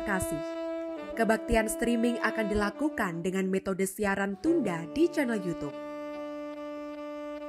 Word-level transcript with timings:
terkasih, 0.00 0.40
kebaktian 1.12 1.68
streaming 1.68 2.16
akan 2.24 2.48
dilakukan 2.48 3.20
dengan 3.20 3.52
metode 3.52 3.84
siaran 3.84 4.40
tunda 4.40 4.88
di 4.96 5.04
channel 5.12 5.36
YouTube. 5.36 5.76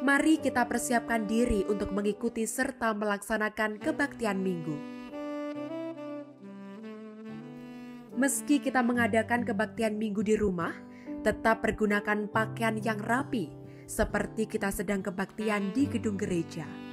Mari 0.03 0.35
kita 0.43 0.67
persiapkan 0.67 1.31
diri 1.31 1.63
untuk 1.71 1.95
mengikuti 1.95 2.43
serta 2.43 2.91
melaksanakan 2.91 3.79
kebaktian 3.79 4.43
minggu. 4.43 4.75
Meski 8.19 8.59
kita 8.59 8.83
mengadakan 8.83 9.47
kebaktian 9.47 9.95
minggu 9.95 10.19
di 10.19 10.35
rumah, 10.35 10.75
tetap 11.23 11.63
pergunakan 11.63 12.27
pakaian 12.27 12.75
yang 12.83 12.99
rapi, 12.99 13.47
seperti 13.87 14.43
kita 14.43 14.75
sedang 14.75 14.99
kebaktian 14.99 15.71
di 15.71 15.87
gedung 15.87 16.19
gereja. 16.19 16.90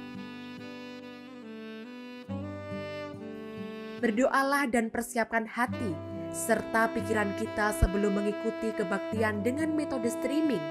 Berdoalah 3.99 4.71
dan 4.71 4.87
persiapkan 4.87 5.43
hati 5.43 5.91
serta 6.31 6.87
pikiran 6.95 7.35
kita 7.35 7.75
sebelum 7.83 8.15
mengikuti 8.15 8.71
kebaktian 8.71 9.43
dengan 9.43 9.75
metode 9.75 10.07
streaming, 10.07 10.61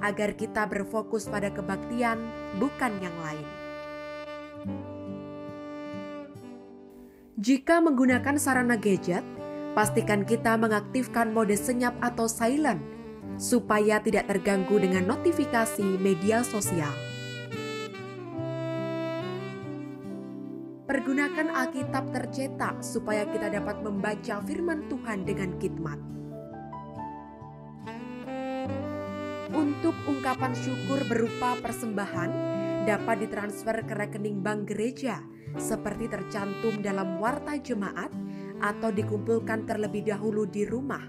agar 0.00 0.32
kita 0.32 0.64
berfokus 0.64 1.28
pada 1.28 1.52
kebaktian, 1.52 2.16
bukan 2.56 2.92
yang 3.04 3.16
lain. 3.20 3.48
Jika 7.36 7.82
menggunakan 7.84 8.40
sarana 8.40 8.80
gadget, 8.80 9.26
pastikan 9.76 10.24
kita 10.24 10.56
mengaktifkan 10.56 11.34
mode 11.34 11.58
senyap 11.58 11.92
atau 12.00 12.30
silent 12.30 12.80
supaya 13.36 13.98
tidak 13.98 14.30
terganggu 14.30 14.78
dengan 14.78 15.10
notifikasi 15.10 15.98
media 15.98 16.46
sosial. 16.46 17.13
Pergunakan 20.84 21.48
Alkitab 21.48 22.12
tercetak 22.12 22.84
supaya 22.84 23.24
kita 23.24 23.48
dapat 23.48 23.80
membaca 23.80 24.44
firman 24.44 24.84
Tuhan 24.92 25.24
dengan 25.24 25.56
khidmat. 25.56 25.96
Untuk 29.56 29.96
ungkapan 30.04 30.52
syukur 30.52 31.00
berupa 31.08 31.56
persembahan 31.64 32.30
dapat 32.84 33.16
ditransfer 33.24 33.80
ke 33.88 33.96
rekening 33.96 34.44
bank 34.44 34.68
gereja 34.68 35.24
seperti 35.56 36.04
tercantum 36.04 36.76
dalam 36.84 37.16
warta 37.16 37.56
jemaat 37.56 38.12
atau 38.60 38.92
dikumpulkan 38.92 39.64
terlebih 39.64 40.04
dahulu 40.04 40.44
di 40.44 40.68
rumah, 40.68 41.08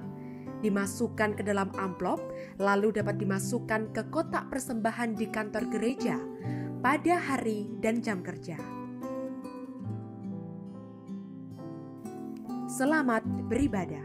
dimasukkan 0.64 1.36
ke 1.36 1.44
dalam 1.44 1.68
amplop, 1.76 2.24
lalu 2.64 2.96
dapat 2.96 3.20
dimasukkan 3.20 3.92
ke 3.92 4.08
kotak 4.08 4.48
persembahan 4.48 5.20
di 5.20 5.28
kantor 5.28 5.68
gereja 5.68 6.16
pada 6.80 7.20
hari 7.20 7.68
dan 7.84 8.00
jam 8.00 8.24
kerja. 8.24 8.75
Selamat 12.76 13.24
beribadah. 13.48 14.04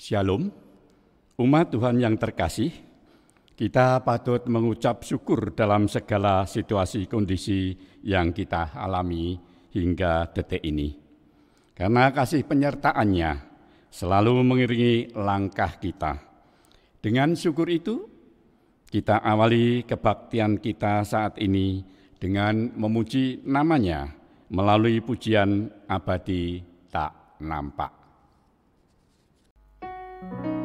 Shalom, 0.00 0.48
umat 1.36 1.76
Tuhan 1.76 2.00
yang 2.00 2.16
terkasih, 2.16 2.72
kita 3.52 4.00
patut 4.00 4.40
mengucap 4.48 5.04
syukur 5.04 5.52
dalam 5.52 5.92
segala 5.92 6.48
situasi 6.48 7.04
kondisi 7.04 7.76
yang 8.00 8.32
kita 8.32 8.72
alami 8.80 9.36
hingga 9.76 10.32
detik 10.32 10.64
ini. 10.64 10.96
Karena 11.76 12.16
kasih 12.16 12.48
penyertaannya 12.48 13.44
selalu 13.92 14.40
mengiringi 14.40 15.12
langkah 15.20 15.76
kita. 15.76 16.16
Dengan 17.04 17.36
syukur 17.36 17.68
itu, 17.68 18.08
kita 18.88 19.20
awali 19.20 19.84
kebaktian 19.84 20.64
kita 20.64 21.04
saat 21.04 21.36
ini 21.44 21.84
dengan 22.16 22.72
memuji 22.72 23.44
namanya 23.44 24.08
melalui 24.48 25.04
pujian 25.04 25.68
abadi 25.92 26.64
tak 26.88 27.36
nampak. 27.44 27.99
Thank 30.20 30.44
you. 30.44 30.59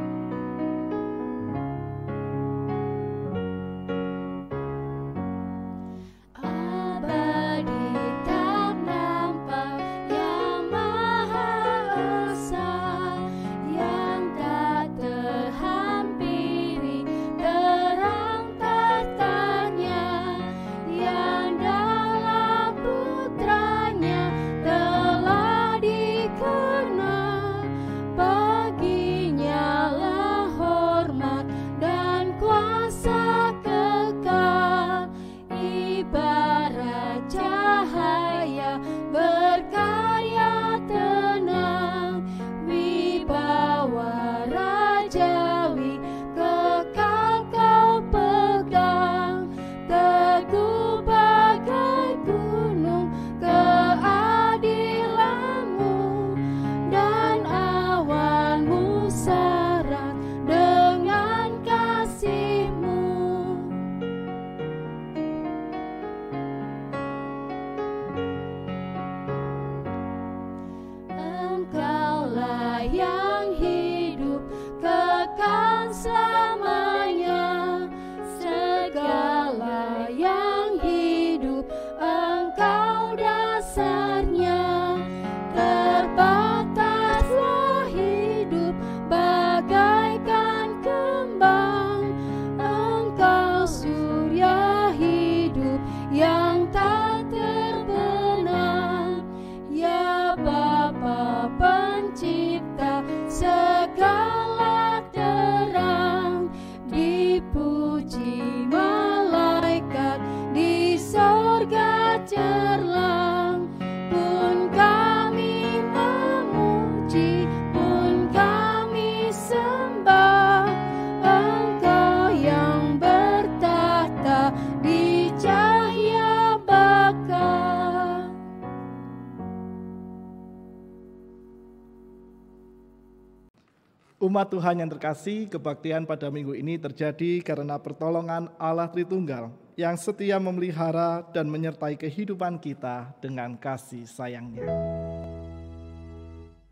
Umat 134.36 134.52
Tuhan 134.52 134.84
yang 134.84 134.92
terkasih, 134.92 135.48
kebaktian 135.48 136.04
pada 136.04 136.28
minggu 136.28 136.60
ini 136.60 136.76
terjadi 136.76 137.40
karena 137.40 137.80
pertolongan 137.80 138.52
Allah 138.60 138.92
Tritunggal 138.92 139.48
yang 139.80 139.96
setia 139.96 140.44
memelihara 140.44 141.24
dan 141.32 141.48
menyertai 141.48 141.96
kehidupan 141.96 142.60
kita 142.60 143.16
dengan 143.24 143.56
kasih 143.56 144.04
sayangnya. 144.04 144.68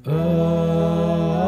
Amin. 0.03 1.42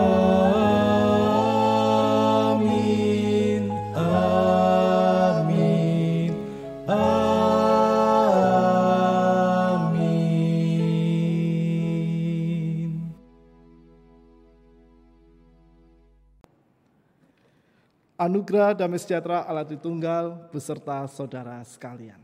Anugerah 18.15 18.71
damai 18.71 18.95
sejahtera 18.95 19.43
Allah 19.43 19.67
Tritunggal 19.67 20.47
beserta 20.47 21.03
saudara 21.11 21.59
sekalian. 21.67 22.15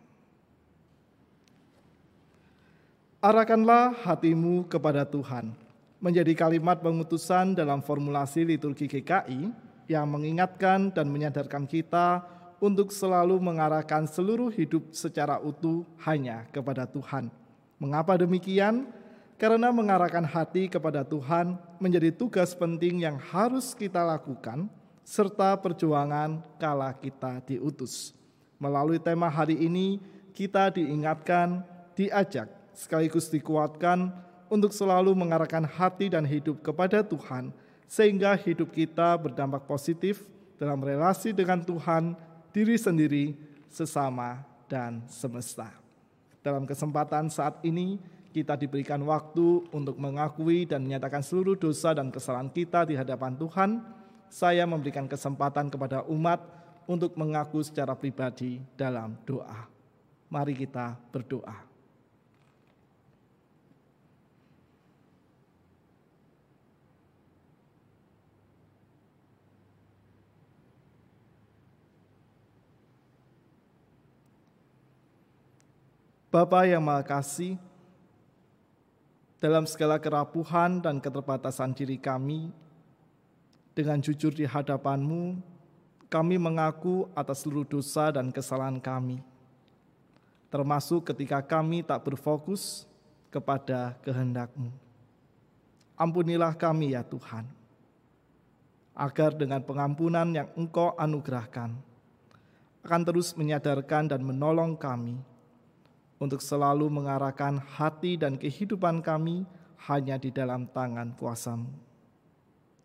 Arahkanlah 3.20 4.00
hatimu 4.08 4.72
kepada 4.72 5.04
Tuhan. 5.04 5.52
Menjadi 6.00 6.32
kalimat 6.32 6.80
pengutusan 6.80 7.60
dalam 7.60 7.84
formulasi 7.84 8.48
liturgi 8.48 8.88
GKI 8.88 9.52
yang 9.92 10.08
mengingatkan 10.08 10.96
dan 10.96 11.12
menyadarkan 11.12 11.68
kita 11.68 12.24
untuk 12.64 12.96
selalu 12.96 13.36
mengarahkan 13.44 14.08
seluruh 14.08 14.48
hidup 14.48 14.96
secara 14.96 15.44
utuh 15.44 15.84
hanya 16.08 16.48
kepada 16.56 16.88
Tuhan. 16.88 17.28
Mengapa 17.84 18.16
demikian? 18.16 18.88
Karena 19.36 19.76
mengarahkan 19.76 20.24
hati 20.24 20.72
kepada 20.72 21.04
Tuhan 21.04 21.60
menjadi 21.84 22.16
tugas 22.16 22.56
penting 22.56 23.04
yang 23.04 23.20
harus 23.20 23.76
kita 23.76 24.08
lakukan 24.08 24.72
serta 25.12 25.60
perjuangan 25.60 26.40
kala 26.56 26.96
kita 26.96 27.44
diutus. 27.44 28.16
Melalui 28.56 28.96
tema 28.96 29.28
hari 29.28 29.60
ini, 29.60 30.00
kita 30.32 30.72
diingatkan, 30.72 31.68
diajak, 32.00 32.48
sekaligus 32.72 33.28
dikuatkan 33.28 34.08
untuk 34.48 34.72
selalu 34.72 35.12
mengarahkan 35.12 35.68
hati 35.68 36.08
dan 36.08 36.24
hidup 36.24 36.64
kepada 36.64 37.04
Tuhan, 37.04 37.52
sehingga 37.92 38.40
hidup 38.40 38.72
kita 38.72 39.20
berdampak 39.20 39.68
positif 39.68 40.24
dalam 40.56 40.80
relasi 40.80 41.36
dengan 41.36 41.60
Tuhan, 41.60 42.16
diri 42.56 42.80
sendiri, 42.80 43.36
sesama, 43.68 44.48
dan 44.72 45.04
semesta. 45.12 45.76
Dalam 46.40 46.64
kesempatan 46.64 47.28
saat 47.28 47.60
ini, 47.68 48.00
kita 48.32 48.56
diberikan 48.56 49.04
waktu 49.04 49.68
untuk 49.76 50.00
mengakui 50.00 50.64
dan 50.64 50.88
menyatakan 50.88 51.20
seluruh 51.20 51.60
dosa 51.60 51.92
dan 51.92 52.08
kesalahan 52.08 52.48
kita 52.48 52.88
di 52.88 52.96
hadapan 52.96 53.36
Tuhan, 53.36 54.00
saya 54.32 54.64
memberikan 54.64 55.12
kesempatan 55.12 55.68
kepada 55.68 56.08
umat 56.08 56.40
untuk 56.88 57.20
mengaku 57.20 57.60
secara 57.60 57.92
pribadi 58.00 58.64
dalam 58.80 59.20
doa. 59.28 59.68
Mari 60.32 60.56
kita 60.56 60.96
berdoa. 61.12 61.68
Bapa 76.32 76.64
yang 76.64 76.80
Maha 76.80 77.04
Kasih, 77.04 77.60
dalam 79.44 79.68
segala 79.68 80.00
kerapuhan 80.00 80.80
dan 80.80 81.04
keterbatasan 81.04 81.76
diri 81.76 82.00
kami, 82.00 82.56
dengan 83.72 84.04
jujur 84.04 84.36
di 84.36 84.44
hadapanmu, 84.44 85.40
kami 86.12 86.36
mengaku 86.36 87.08
atas 87.16 87.48
seluruh 87.48 87.64
dosa 87.64 88.12
dan 88.12 88.28
kesalahan 88.36 88.84
kami, 88.84 89.24
termasuk 90.52 91.08
ketika 91.08 91.40
kami 91.40 91.80
tak 91.80 92.04
berfokus 92.04 92.84
kepada 93.32 93.96
kehendakmu. 94.04 94.76
Ampunilah 95.96 96.52
kami 96.60 96.98
ya 96.98 97.06
Tuhan, 97.08 97.48
agar 98.92 99.32
dengan 99.32 99.64
pengampunan 99.64 100.28
yang 100.36 100.52
Engkau 100.60 100.92
anugerahkan, 101.00 101.72
akan 102.82 103.02
terus 103.08 103.32
menyadarkan 103.38 104.12
dan 104.12 104.20
menolong 104.26 104.76
kami 104.76 105.16
untuk 106.20 106.44
selalu 106.44 106.92
mengarahkan 106.92 107.58
hati 107.58 108.20
dan 108.20 108.36
kehidupan 108.36 109.00
kami 109.00 109.48
hanya 109.88 110.20
di 110.20 110.30
dalam 110.30 110.68
tangan 110.70 111.16
kuasamu. 111.16 111.91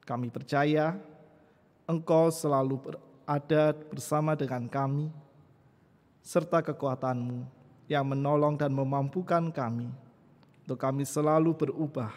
Kami 0.07 0.31
percaya 0.31 0.95
Engkau 1.87 2.31
selalu 2.31 2.83
berada 2.83 3.75
bersama 3.91 4.39
dengan 4.39 4.67
kami, 4.67 5.11
serta 6.23 6.63
kekuatanmu 6.63 7.47
yang 7.87 8.07
menolong 8.07 8.59
dan 8.59 8.75
memampukan 8.75 9.51
kami 9.55 9.87
untuk 10.67 10.79
kami 10.83 11.07
selalu 11.07 11.55
berubah 11.55 12.11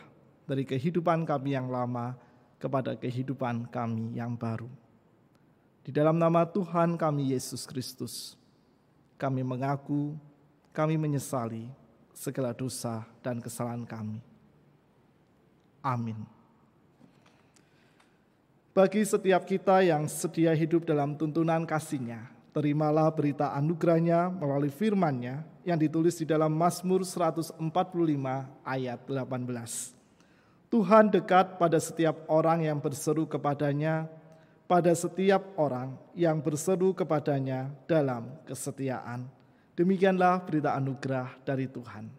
dari 0.49 0.65
kehidupan 0.65 1.21
kami 1.21 1.53
yang 1.53 1.69
lama 1.69 2.17
kepada 2.57 2.97
kehidupan 2.97 3.69
kami 3.69 4.17
yang 4.17 4.33
baru. 4.33 4.69
Di 5.85 5.93
dalam 5.93 6.17
nama 6.17 6.45
Tuhan 6.49 6.97
kami 6.97 7.37
Yesus 7.37 7.69
Kristus, 7.69 8.33
kami 9.21 9.45
mengaku, 9.45 10.17
kami 10.73 10.97
menyesali 10.97 11.69
segala 12.13 12.57
dosa 12.57 13.05
dan 13.21 13.37
kesalahan 13.37 13.85
kami. 13.85 14.17
Amin. 15.85 16.38
Bagi 18.69 19.01
setiap 19.01 19.49
kita 19.49 19.81
yang 19.81 20.05
sedia 20.05 20.53
hidup 20.53 20.85
dalam 20.85 21.17
tuntunan 21.17 21.65
kasihnya, 21.65 22.29
terimalah 22.53 23.09
berita 23.09 23.49
anugerahnya 23.57 24.29
melalui 24.29 24.69
firmannya 24.69 25.41
yang 25.65 25.73
ditulis 25.73 26.21
di 26.21 26.29
dalam 26.29 26.53
Mazmur 26.53 27.01
145 27.01 27.57
ayat 28.61 28.99
18. 29.09 30.69
Tuhan 30.69 31.09
dekat 31.09 31.57
pada 31.57 31.81
setiap 31.81 32.29
orang 32.29 32.69
yang 32.69 32.77
berseru 32.77 33.25
kepadanya, 33.25 34.05
pada 34.69 34.93
setiap 34.93 35.49
orang 35.57 35.97
yang 36.13 36.37
berseru 36.37 36.93
kepadanya 36.93 37.73
dalam 37.89 38.37
kesetiaan. 38.45 39.25
Demikianlah 39.73 40.45
berita 40.45 40.77
anugerah 40.77 41.41
dari 41.41 41.65
Tuhan. 41.65 42.18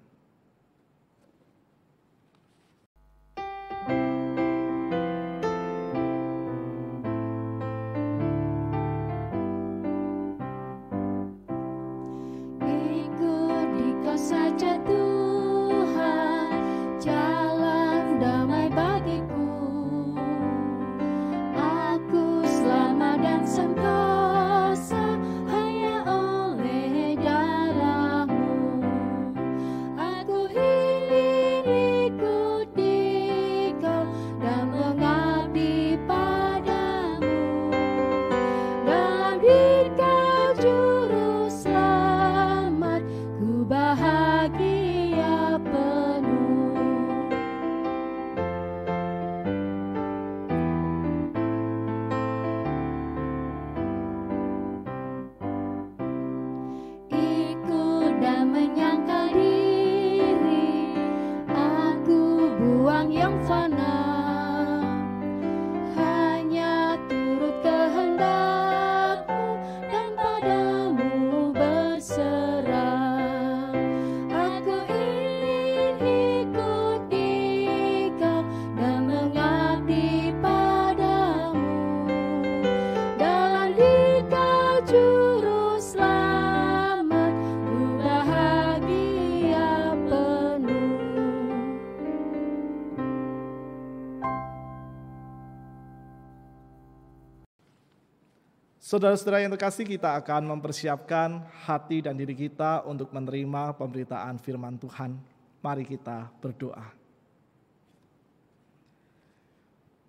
Saudara-saudara 98.91 99.39
yang 99.39 99.55
terkasih, 99.55 99.87
kita 99.87 100.19
akan 100.19 100.51
mempersiapkan 100.51 101.47
hati 101.63 102.03
dan 102.03 102.19
diri 102.19 102.35
kita 102.35 102.83
untuk 102.83 103.15
menerima 103.15 103.79
pemberitaan 103.79 104.35
firman 104.43 104.75
Tuhan. 104.83 105.15
Mari 105.63 105.87
kita 105.87 106.27
berdoa. 106.43 106.91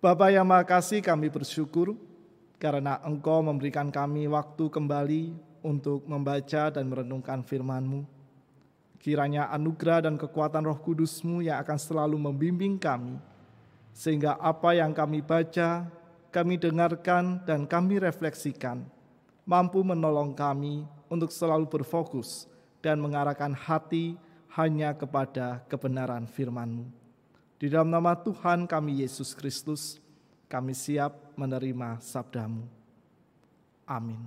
Bapa 0.02 0.34
yang 0.34 0.42
Maha 0.42 0.66
Kasih, 0.66 0.98
kami 0.98 1.30
bersyukur 1.30 1.94
karena 2.58 2.98
Engkau 3.06 3.38
memberikan 3.46 3.86
kami 3.86 4.26
waktu 4.26 4.66
kembali 4.66 5.30
untuk 5.62 6.02
membaca 6.10 6.74
dan 6.74 6.90
merenungkan 6.90 7.46
firman-Mu. 7.46 8.02
Kiranya 8.98 9.46
anugerah 9.54 10.10
dan 10.10 10.18
kekuatan 10.18 10.66
roh 10.66 10.82
kudus-Mu 10.82 11.38
yang 11.38 11.62
akan 11.62 11.78
selalu 11.78 12.18
membimbing 12.18 12.82
kami, 12.82 13.14
sehingga 13.94 14.34
apa 14.42 14.74
yang 14.74 14.90
kami 14.90 15.22
baca, 15.22 15.86
kami 16.32 16.56
dengarkan 16.56 17.44
dan 17.44 17.68
kami 17.68 18.00
refleksikan, 18.00 18.88
mampu 19.44 19.84
menolong 19.84 20.32
kami 20.32 20.88
untuk 21.12 21.28
selalu 21.28 21.68
berfokus 21.68 22.48
dan 22.80 22.96
mengarahkan 23.04 23.52
hati 23.52 24.16
hanya 24.56 24.96
kepada 24.96 25.60
kebenaran 25.68 26.24
firman-Mu. 26.24 26.88
Di 27.60 27.68
dalam 27.68 27.92
nama 27.92 28.16
Tuhan 28.16 28.64
kami 28.64 29.04
Yesus 29.04 29.36
Kristus, 29.36 30.00
kami 30.48 30.72
siap 30.72 31.14
menerima 31.36 32.00
sabdamu. 32.00 32.64
Amin. 33.84 34.24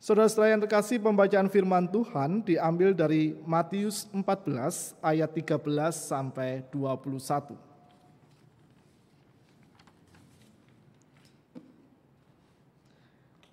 Saudara-saudara 0.00 0.56
yang 0.56 0.64
terkasih, 0.64 0.96
pembacaan 0.96 1.52
firman 1.52 1.84
Tuhan 1.88 2.40
diambil 2.40 2.96
dari 2.96 3.36
Matius 3.44 4.08
14 4.12 4.96
ayat 5.04 5.28
13 5.28 5.60
sampai 5.92 6.64
21. 6.72 7.69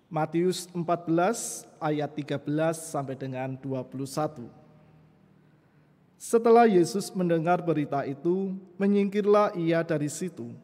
Matius 0.08 0.72
14 0.72 1.68
ayat 1.84 2.08
13 2.16 2.40
sampai 2.80 3.20
dengan 3.20 3.60
21. 3.60 4.48
Setelah 6.16 6.64
Yesus 6.64 7.12
mendengar 7.12 7.60
berita 7.60 8.08
itu, 8.08 8.56
menyingkirlah 8.80 9.52
ia 9.60 9.84
dari 9.84 10.08
situ 10.08 10.56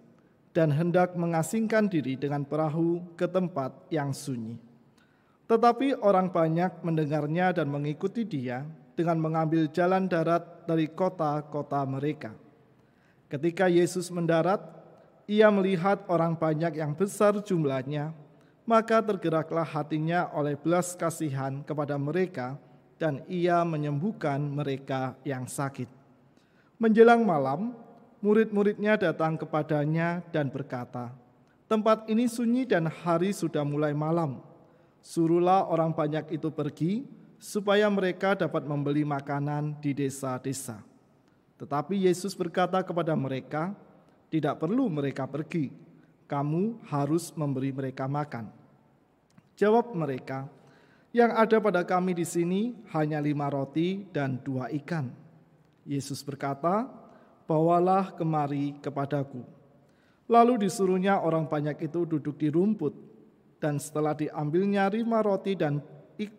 dan 0.55 0.71
hendak 0.71 1.19
mengasingkan 1.19 1.91
diri 1.91 2.15
dengan 2.15 2.47
perahu 2.47 3.03
ke 3.19 3.27
tempat 3.27 3.75
yang 3.91 4.15
sunyi. 4.15 4.55
Tetapi 5.43 5.99
orang 5.99 6.31
banyak 6.31 6.79
mendengarnya 6.79 7.51
dan 7.51 7.67
mengikuti 7.67 8.23
dia 8.23 8.63
dengan 8.95 9.19
mengambil 9.19 9.67
jalan 9.67 10.07
darat 10.07 10.63
dari 10.63 10.87
kota-kota 10.87 11.83
mereka. 11.83 12.31
Ketika 13.27 13.67
Yesus 13.67 14.07
mendarat, 14.07 14.63
ia 15.27 15.51
melihat 15.51 16.07
orang 16.07 16.31
banyak 16.31 16.79
yang 16.79 16.95
besar 16.95 17.35
jumlahnya, 17.43 18.22
maka 18.63 19.03
tergeraklah 19.03 19.67
hatinya 19.67 20.31
oleh 20.31 20.55
belas 20.55 20.95
kasihan 20.95 21.63
kepada 21.67 21.99
mereka 21.99 22.55
dan 22.95 23.19
ia 23.27 23.59
menyembuhkan 23.67 24.39
mereka 24.39 25.19
yang 25.27 25.43
sakit. 25.43 25.91
Menjelang 26.79 27.27
malam, 27.27 27.75
murid-muridnya 28.23 28.95
datang 28.95 29.35
kepadanya 29.35 30.23
dan 30.31 30.47
berkata, 30.47 31.11
Tempat 31.67 32.07
ini 32.07 32.27
sunyi 32.29 32.63
dan 32.63 32.87
hari 32.87 33.35
sudah 33.35 33.65
mulai 33.67 33.91
malam. 33.91 34.39
Suruhlah 35.03 35.67
orang 35.67 35.91
banyak 35.91 36.31
itu 36.31 36.47
pergi, 36.47 37.03
supaya 37.43 37.91
mereka 37.91 38.39
dapat 38.39 38.63
membeli 38.63 39.03
makanan 39.03 39.75
di 39.83 39.91
desa-desa. 39.91 40.79
Tetapi 41.59 42.07
Yesus 42.07 42.31
berkata 42.35 42.79
kepada 42.83 43.11
mereka, 43.19 43.75
Tidak 44.31 44.55
perlu 44.55 44.87
mereka 44.87 45.27
pergi, 45.27 45.71
kamu 46.33 46.81
harus 46.89 47.29
memberi 47.37 47.69
mereka 47.69 48.09
makan. 48.09 48.49
Jawab 49.53 49.93
mereka, 49.93 50.49
yang 51.13 51.29
ada 51.29 51.61
pada 51.61 51.85
kami 51.85 52.17
di 52.17 52.25
sini 52.25 52.73
hanya 52.89 53.21
lima 53.21 53.53
roti 53.53 54.09
dan 54.09 54.41
dua 54.41 54.73
ikan. 54.81 55.13
Yesus 55.85 56.25
berkata, 56.25 56.89
bawalah 57.45 58.17
kemari 58.17 58.81
kepadaku. 58.81 59.45
Lalu 60.25 60.65
disuruhnya 60.65 61.21
orang 61.21 61.45
banyak 61.45 61.85
itu 61.85 62.01
duduk 62.09 62.41
di 62.41 62.49
rumput, 62.49 62.97
dan 63.61 63.77
setelah 63.77 64.17
diambilnya 64.17 64.89
lima 64.89 65.21
roti 65.21 65.53
dan 65.53 65.85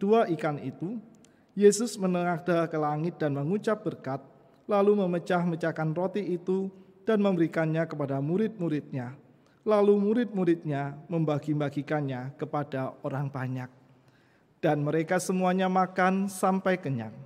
dua 0.03 0.27
ikan 0.35 0.59
itu, 0.59 0.99
Yesus 1.55 1.95
menengadah 2.03 2.67
ke 2.67 2.75
langit 2.75 3.23
dan 3.23 3.39
mengucap 3.39 3.87
berkat, 3.87 4.19
lalu 4.67 5.07
memecah-mecahkan 5.07 5.95
roti 5.95 6.35
itu 6.35 6.67
dan 7.07 7.23
memberikannya 7.23 7.87
kepada 7.87 8.19
murid-muridnya 8.19 9.23
Lalu 9.65 9.97
murid-muridnya 9.97 10.93
membagi-bagikannya 11.09 12.37
kepada 12.37 12.93
orang 13.01 13.33
banyak. 13.33 13.73
Dan 14.61 14.85
mereka 14.85 15.17
semuanya 15.17 15.73
makan 15.73 16.29
sampai 16.29 16.77
kenyang. 16.77 17.17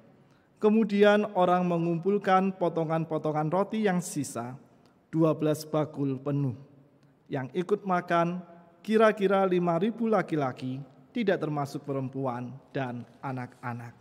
Kemudian 0.59 1.27
orang 1.39 1.67
mengumpulkan 1.67 2.51
potongan-potongan 2.59 3.47
roti 3.47 3.87
yang 3.87 4.03
sisa, 4.03 4.59
12 5.15 5.67
bakul 5.71 6.19
penuh. 6.19 6.59
Yang 7.31 7.55
ikut 7.55 7.81
makan 7.87 8.43
kira-kira 8.83 9.47
5.000 9.47 9.95
laki-laki, 10.11 10.83
tidak 11.15 11.43
termasuk 11.43 11.87
perempuan 11.87 12.55
dan 12.75 13.07
anak-anak. 13.23 13.95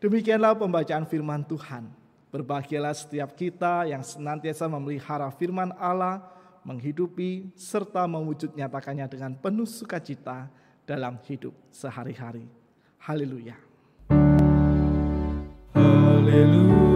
Demikianlah 0.00 0.56
pembacaan 0.56 1.04
firman 1.04 1.44
Tuhan. 1.44 1.92
Berbahagialah 2.32 2.96
setiap 2.96 3.36
kita 3.36 3.84
yang 3.84 4.00
senantiasa 4.00 4.70
memelihara 4.70 5.28
firman 5.34 5.74
Allah, 5.76 6.24
menghidupi, 6.66 7.52
serta 7.56 8.04
mewujud 8.04 8.52
nyatakannya 8.56 9.06
dengan 9.08 9.32
penuh 9.36 9.68
sukacita 9.68 10.50
dalam 10.84 11.16
hidup 11.24 11.54
sehari-hari. 11.70 12.44
Haleluya. 13.00 13.56
Haleluya, 15.72 16.89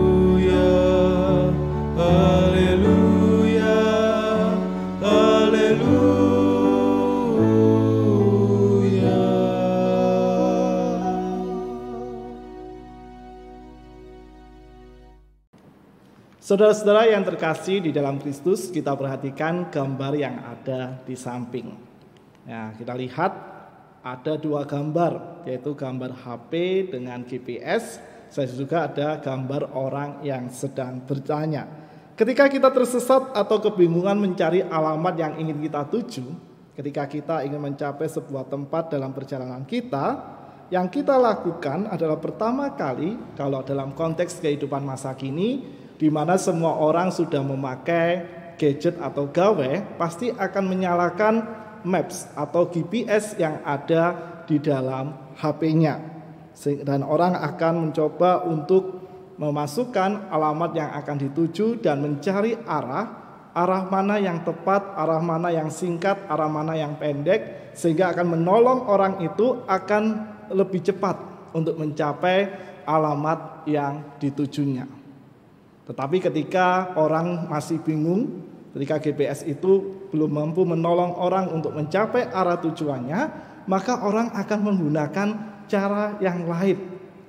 Saudara-saudara 16.44 17.08
yang 17.08 17.24
terkasih 17.24 17.80
di 17.80 17.88
dalam 17.88 18.20
Kristus, 18.20 18.68
kita 18.68 18.92
perhatikan 18.92 19.72
gambar 19.72 20.12
yang 20.12 20.44
ada 20.44 21.00
di 21.00 21.16
samping. 21.16 21.72
Ya, 22.44 22.68
kita 22.76 22.92
lihat 22.92 23.32
ada 24.04 24.36
dua 24.36 24.68
gambar, 24.68 25.40
yaitu 25.48 25.72
gambar 25.72 26.12
HP 26.12 26.52
dengan 26.92 27.24
GPS. 27.24 27.96
Saya 28.28 28.44
juga 28.52 28.92
ada 28.92 29.24
gambar 29.24 29.72
orang 29.72 30.20
yang 30.20 30.52
sedang 30.52 31.00
bertanya. 31.08 31.64
Ketika 32.12 32.52
kita 32.52 32.68
tersesat 32.68 33.32
atau 33.32 33.56
kebingungan 33.64 34.20
mencari 34.20 34.60
alamat 34.60 35.16
yang 35.16 35.32
ingin 35.40 35.64
kita 35.64 35.88
tuju, 35.88 36.28
ketika 36.76 37.08
kita 37.08 37.36
ingin 37.48 37.72
mencapai 37.72 38.04
sebuah 38.04 38.52
tempat 38.52 38.92
dalam 38.92 39.16
perjalanan 39.16 39.64
kita, 39.64 40.36
yang 40.68 40.92
kita 40.92 41.16
lakukan 41.16 41.88
adalah 41.88 42.20
pertama 42.20 42.68
kali 42.76 43.16
kalau 43.32 43.64
dalam 43.64 43.96
konteks 43.96 44.44
kehidupan 44.44 44.84
masa 44.84 45.16
kini 45.16 45.83
di 45.98 46.08
mana 46.10 46.34
semua 46.34 46.78
orang 46.78 47.14
sudah 47.14 47.40
memakai 47.40 48.26
gadget 48.58 48.98
atau 48.98 49.30
gawe, 49.30 49.98
pasti 49.98 50.30
akan 50.30 50.64
menyalakan 50.66 51.34
maps 51.86 52.30
atau 52.34 52.66
GPS 52.70 53.36
yang 53.38 53.60
ada 53.62 54.14
di 54.48 54.58
dalam 54.58 55.34
HP-nya. 55.38 56.00
Dan 56.86 57.02
orang 57.02 57.34
akan 57.34 57.90
mencoba 57.90 58.46
untuk 58.46 59.04
memasukkan 59.34 60.30
alamat 60.30 60.70
yang 60.78 60.90
akan 60.94 61.16
dituju 61.18 61.82
dan 61.82 61.98
mencari 61.98 62.54
arah, 62.62 63.06
arah 63.50 63.82
mana 63.90 64.22
yang 64.22 64.46
tepat, 64.46 64.94
arah 64.94 65.18
mana 65.18 65.50
yang 65.50 65.70
singkat, 65.74 66.22
arah 66.30 66.46
mana 66.46 66.78
yang 66.78 66.94
pendek, 66.94 67.74
sehingga 67.74 68.14
akan 68.14 68.38
menolong 68.38 68.86
orang 68.86 69.18
itu 69.26 69.66
akan 69.66 70.30
lebih 70.54 70.86
cepat 70.86 71.18
untuk 71.50 71.74
mencapai 71.74 72.50
alamat 72.86 73.66
yang 73.66 74.14
ditujunya. 74.22 75.03
Tetapi 75.84 76.16
ketika 76.20 76.96
orang 76.96 77.48
masih 77.48 77.80
bingung, 77.80 78.44
ketika 78.72 79.00
GPS 79.00 79.44
itu 79.44 80.04
belum 80.08 80.30
mampu 80.32 80.64
menolong 80.64 81.16
orang 81.20 81.52
untuk 81.52 81.76
mencapai 81.76 82.28
arah 82.32 82.56
tujuannya, 82.60 83.20
maka 83.68 84.04
orang 84.04 84.32
akan 84.32 84.58
menggunakan 84.64 85.28
cara 85.68 86.16
yang 86.20 86.44
lain 86.48 86.78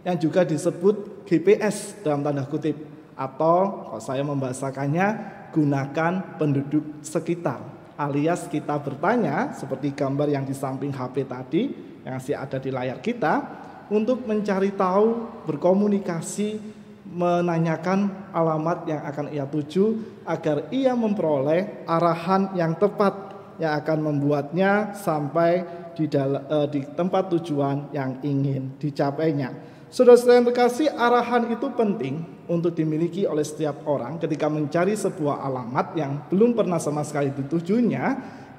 yang 0.04 0.16
juga 0.20 0.48
disebut 0.48 1.28
GPS 1.28 2.00
dalam 2.06 2.24
tanda 2.24 2.48
kutip. 2.48 2.76
Atau 3.16 3.88
kalau 3.88 4.02
saya 4.04 4.24
membahasakannya 4.28 5.08
gunakan 5.56 6.36
penduduk 6.36 7.00
sekitar 7.00 7.76
alias 7.96 8.48
kita 8.52 8.76
bertanya 8.80 9.56
seperti 9.56 9.96
gambar 9.96 10.28
yang 10.28 10.44
di 10.44 10.52
samping 10.52 10.92
HP 10.92 11.16
tadi 11.28 11.62
yang 12.04 12.20
masih 12.20 12.36
ada 12.36 12.60
di 12.60 12.70
layar 12.70 13.00
kita 13.00 13.64
untuk 13.88 14.28
mencari 14.28 14.76
tahu, 14.76 15.44
berkomunikasi 15.48 16.60
menanyakan 17.06 18.30
alamat 18.34 18.90
yang 18.90 19.02
akan 19.06 19.26
ia 19.30 19.46
tuju 19.46 19.86
agar 20.26 20.68
ia 20.74 20.98
memperoleh 20.98 21.86
arahan 21.86 22.58
yang 22.58 22.74
tepat 22.76 23.14
yang 23.62 23.78
akan 23.80 23.98
membuatnya 24.04 24.92
sampai 24.98 25.64
di, 25.96 26.12
dal- 26.12 26.44
eh, 26.44 26.68
di 26.68 26.82
tempat 26.84 27.32
tujuan 27.40 27.96
yang 27.96 28.20
ingin 28.26 28.76
dicapainya. 28.76 29.56
Saudara-saudara 29.88 30.44
yang 30.44 30.48
terkasih, 30.52 30.88
arahan 30.92 31.56
itu 31.56 31.72
penting 31.72 32.20
untuk 32.52 32.76
dimiliki 32.76 33.24
oleh 33.24 33.48
setiap 33.48 33.88
orang 33.88 34.20
ketika 34.20 34.52
mencari 34.52 34.92
sebuah 34.92 35.40
alamat 35.40 35.96
yang 35.96 36.28
belum 36.28 36.52
pernah 36.52 36.84
sama 36.84 37.08
sekali 37.08 37.32
ditujunya 37.32 38.04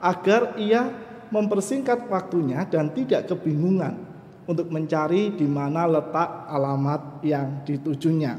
agar 0.00 0.57
ia 0.57 0.88
mempersingkat 1.29 2.09
waktunya 2.09 2.65
dan 2.65 2.88
tidak 2.95 3.29
kebingungan 3.29 4.15
untuk 4.47 4.71
mencari 4.71 5.35
di 5.35 5.47
mana 5.47 5.87
letak 5.87 6.47
alamat 6.47 7.21
yang 7.26 7.67
ditujunya. 7.67 8.38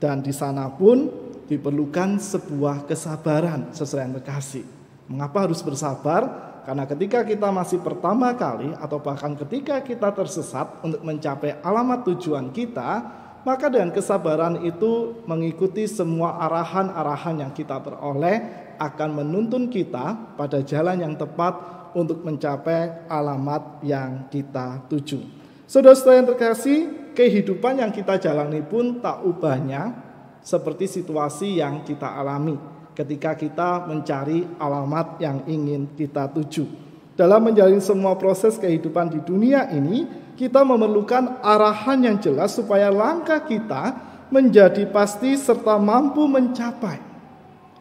Dan 0.00 0.24
di 0.24 0.32
sana 0.32 0.68
pun 0.72 1.08
diperlukan 1.48 2.20
sebuah 2.20 2.86
kesabaran 2.86 3.74
sesuai 3.74 4.00
yang 4.06 4.14
terkasih. 4.20 4.64
Mengapa 5.10 5.50
harus 5.50 5.60
bersabar? 5.60 6.48
Karena 6.62 6.86
ketika 6.86 7.26
kita 7.26 7.50
masih 7.50 7.82
pertama 7.82 8.30
kali 8.36 8.70
atau 8.78 9.00
bahkan 9.00 9.34
ketika 9.34 9.82
kita 9.82 10.12
tersesat 10.14 10.78
untuk 10.84 11.02
mencapai 11.02 11.58
alamat 11.64 12.06
tujuan 12.14 12.52
kita, 12.54 13.20
maka 13.42 13.72
dengan 13.72 13.90
kesabaran 13.90 14.60
itu 14.62 15.24
mengikuti 15.24 15.88
semua 15.88 16.36
arahan-arahan 16.44 17.42
yang 17.48 17.52
kita 17.56 17.80
peroleh 17.80 18.68
akan 18.76 19.24
menuntun 19.24 19.72
kita 19.72 20.36
pada 20.36 20.60
jalan 20.60 21.00
yang 21.00 21.14
tepat 21.16 21.79
untuk 21.94 22.22
mencapai 22.22 23.08
alamat 23.10 23.82
yang 23.86 24.26
kita 24.28 24.86
tuju. 24.90 25.22
Saudara-saudara 25.70 26.18
yang 26.22 26.28
terkasih, 26.34 26.78
kehidupan 27.14 27.78
yang 27.78 27.92
kita 27.94 28.18
jalani 28.18 28.62
pun 28.62 28.98
tak 28.98 29.22
ubahnya 29.22 29.94
seperti 30.40 30.88
situasi 30.88 31.60
yang 31.60 31.84
kita 31.86 32.06
alami 32.06 32.56
ketika 32.96 33.38
kita 33.38 33.86
mencari 33.86 34.44
alamat 34.58 35.20
yang 35.22 35.46
ingin 35.46 35.94
kita 35.94 36.26
tuju. 36.30 36.66
Dalam 37.14 37.52
menjalani 37.52 37.78
semua 37.84 38.16
proses 38.16 38.56
kehidupan 38.56 39.12
di 39.12 39.20
dunia 39.20 39.68
ini, 39.70 40.08
kita 40.40 40.64
memerlukan 40.64 41.44
arahan 41.44 42.00
yang 42.00 42.16
jelas 42.16 42.56
supaya 42.56 42.88
langkah 42.88 43.44
kita 43.44 43.92
menjadi 44.32 44.88
pasti 44.88 45.36
serta 45.36 45.76
mampu 45.76 46.24
mencapai 46.24 47.10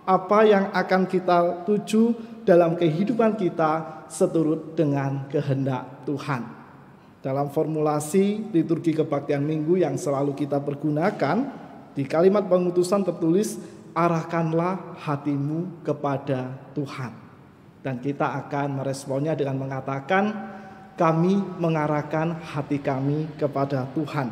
apa 0.09 0.39
yang 0.41 0.73
akan 0.73 1.05
kita 1.05 1.63
tuju 1.69 2.17
dalam 2.49 2.73
kehidupan 2.73 3.37
kita 3.37 4.01
seturut 4.09 4.73
dengan 4.73 5.29
kehendak 5.29 6.01
Tuhan. 6.09 6.41
Dalam 7.21 7.53
formulasi 7.53 8.49
liturgi 8.49 8.97
kebaktian 8.97 9.45
minggu 9.45 9.77
yang 9.77 9.93
selalu 9.93 10.33
kita 10.33 10.57
pergunakan, 10.57 11.45
di 11.93 12.09
kalimat 12.09 12.49
pengutusan 12.49 13.05
tertulis 13.05 13.61
arahkanlah 13.93 14.97
hatimu 14.97 15.85
kepada 15.85 16.57
Tuhan. 16.73 17.13
Dan 17.85 18.01
kita 18.01 18.33
akan 18.41 18.81
meresponnya 18.81 19.37
dengan 19.37 19.61
mengatakan 19.61 20.33
kami 20.97 21.37
mengarahkan 21.61 22.33
hati 22.33 22.81
kami 22.81 23.29
kepada 23.37 23.85
Tuhan. 23.93 24.25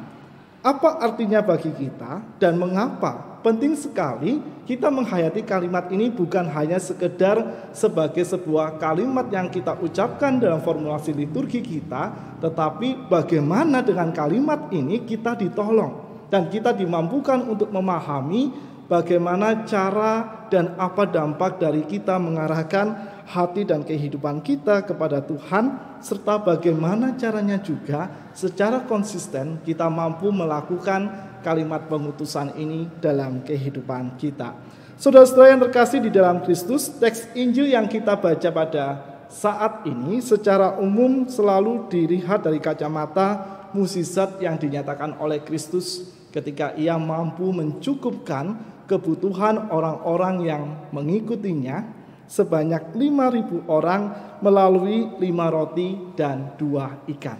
Apa 0.66 1.06
artinya 1.06 1.46
bagi 1.46 1.70
kita 1.70 2.42
dan 2.42 2.58
mengapa 2.58 3.37
penting 3.42 3.78
sekali 3.78 4.40
kita 4.68 4.92
menghayati 4.92 5.42
kalimat 5.48 5.88
ini 5.94 6.12
bukan 6.12 6.48
hanya 6.52 6.78
sekedar 6.82 7.70
sebagai 7.72 8.24
sebuah 8.26 8.82
kalimat 8.82 9.30
yang 9.32 9.48
kita 9.48 9.78
ucapkan 9.80 10.38
dalam 10.42 10.60
formulasi 10.60 11.16
liturgi 11.16 11.64
kita, 11.64 12.38
tetapi 12.44 13.08
bagaimana 13.08 13.80
dengan 13.82 14.12
kalimat 14.12 14.68
ini 14.74 15.08
kita 15.08 15.40
ditolong 15.40 16.08
dan 16.28 16.52
kita 16.52 16.76
dimampukan 16.76 17.40
untuk 17.48 17.72
memahami 17.72 18.52
bagaimana 18.92 19.68
cara 19.68 20.46
dan 20.48 20.76
apa 20.80 21.04
dampak 21.08 21.60
dari 21.60 21.84
kita 21.84 22.16
mengarahkan 22.20 23.16
hati 23.28 23.68
dan 23.68 23.84
kehidupan 23.84 24.40
kita 24.40 24.88
kepada 24.88 25.20
Tuhan 25.20 26.00
serta 26.00 26.40
bagaimana 26.40 27.20
caranya 27.20 27.60
juga 27.60 28.08
secara 28.32 28.88
konsisten 28.88 29.60
kita 29.68 29.92
mampu 29.92 30.32
melakukan 30.32 31.12
kalimat 31.46 31.86
pengutusan 31.90 32.56
ini 32.58 32.90
dalam 33.02 33.42
kehidupan 33.46 34.16
kita. 34.16 34.54
Saudara-saudara 34.98 35.54
yang 35.54 35.62
terkasih 35.62 36.00
di 36.02 36.10
dalam 36.10 36.42
Kristus, 36.42 36.90
teks 36.90 37.30
Injil 37.38 37.70
yang 37.70 37.86
kita 37.86 38.18
baca 38.18 38.50
pada 38.50 38.86
saat 39.30 39.86
ini 39.86 40.24
secara 40.24 40.80
umum 40.82 41.28
selalu 41.30 41.86
dilihat 41.92 42.48
dari 42.48 42.58
kacamata 42.58 43.60
musisat 43.76 44.40
yang 44.42 44.56
dinyatakan 44.58 45.20
oleh 45.20 45.44
Kristus 45.44 46.10
ketika 46.32 46.74
ia 46.74 46.96
mampu 46.98 47.52
mencukupkan 47.52 48.58
kebutuhan 48.88 49.70
orang-orang 49.70 50.36
yang 50.48 50.64
mengikutinya 50.96 51.84
sebanyak 52.28 52.96
5.000 52.96 53.68
orang 53.68 54.02
melalui 54.44 55.12
lima 55.18 55.48
roti 55.52 55.96
dan 56.14 56.56
dua 56.60 57.02
ikan. 57.08 57.40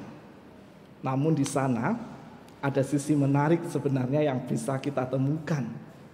Namun 1.04 1.36
di 1.36 1.46
sana 1.46 2.17
ada 2.68 2.84
sisi 2.84 3.16
menarik 3.16 3.64
sebenarnya 3.72 4.28
yang 4.28 4.44
bisa 4.44 4.76
kita 4.84 5.08
temukan. 5.08 5.64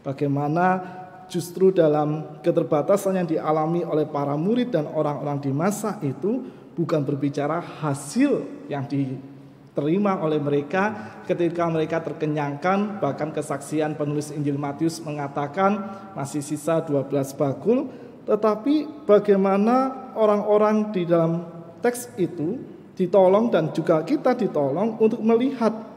Bagaimana 0.05 0.85
justru 1.25 1.73
dalam 1.73 2.37
keterbatasan 2.45 3.17
yang 3.17 3.27
dialami 3.27 3.81
oleh 3.81 4.05
para 4.05 4.37
murid 4.37 4.69
dan 4.69 4.85
orang-orang 4.85 5.41
di 5.41 5.49
masa 5.49 5.97
itu 6.05 6.45
bukan 6.77 7.01
berbicara 7.01 7.57
hasil 7.57 8.45
yang 8.69 8.85
diterima 8.85 10.21
oleh 10.21 10.37
mereka 10.37 11.17
ketika 11.25 11.65
mereka 11.69 12.05
terkenyangkan 12.05 13.01
bahkan 13.01 13.33
kesaksian 13.33 13.97
penulis 13.97 14.29
Injil 14.29 14.61
Matius 14.61 15.01
mengatakan 15.01 15.97
masih 16.13 16.45
sisa 16.45 16.85
12 16.85 17.09
bakul 17.33 17.89
tetapi 18.29 19.07
bagaimana 19.09 20.11
orang-orang 20.13 20.93
di 20.93 21.07
dalam 21.07 21.49
teks 21.81 22.13
itu 22.19 22.61
ditolong 22.93 23.49
dan 23.49 23.73
juga 23.73 24.05
kita 24.05 24.37
ditolong 24.37 25.01
untuk 25.01 25.21
melihat 25.21 25.92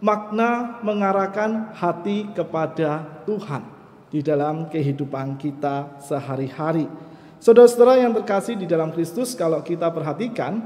makna 0.00 0.80
mengarahkan 0.80 1.76
hati 1.76 2.32
kepada 2.32 3.04
Tuhan 3.28 3.62
di 4.10 4.20
dalam 4.24 4.66
kehidupan 4.68 5.38
kita 5.38 6.00
sehari-hari. 6.02 6.88
Saudara-saudara 7.40 8.00
yang 8.00 8.12
terkasih 8.12 8.58
di 8.58 8.68
dalam 8.68 8.92
Kristus, 8.92 9.32
kalau 9.32 9.64
kita 9.64 9.88
perhatikan 9.88 10.60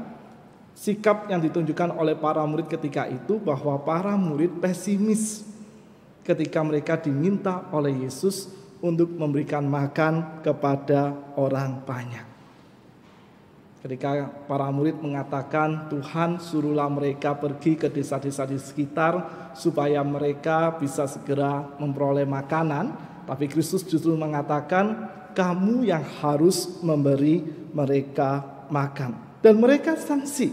sikap 0.75 1.31
yang 1.31 1.39
ditunjukkan 1.39 1.95
oleh 1.95 2.19
para 2.19 2.43
murid 2.43 2.67
ketika 2.67 3.07
itu 3.07 3.39
bahwa 3.39 3.79
para 3.87 4.19
murid 4.19 4.59
pesimis 4.59 5.47
ketika 6.27 6.65
mereka 6.67 6.99
diminta 6.99 7.69
oleh 7.71 8.07
Yesus 8.09 8.51
untuk 8.83 9.13
memberikan 9.15 9.63
makan 9.65 10.43
kepada 10.43 11.15
orang 11.39 11.85
banyak. 11.87 12.34
Ketika 13.85 14.33
para 14.49 14.73
murid 14.73 14.97
mengatakan, 14.97 15.93
"Tuhan, 15.93 16.41
suruhlah 16.41 16.89
mereka 16.89 17.37
pergi 17.37 17.77
ke 17.77 17.93
desa-desa 17.93 18.49
di 18.49 18.57
sekitar 18.57 19.29
supaya 19.53 20.01
mereka 20.01 20.73
bisa 20.81 21.05
segera 21.05 21.69
memperoleh 21.77 22.25
makanan." 22.25 22.97
Tapi 23.29 23.45
Kristus 23.45 23.85
justru 23.85 24.17
mengatakan, 24.17 25.13
"Kamu 25.37 25.85
yang 25.85 26.01
harus 26.25 26.81
memberi 26.81 27.45
mereka 27.77 28.41
makan." 28.73 29.21
Dan 29.45 29.61
mereka 29.61 30.01
sanksi. 30.01 30.49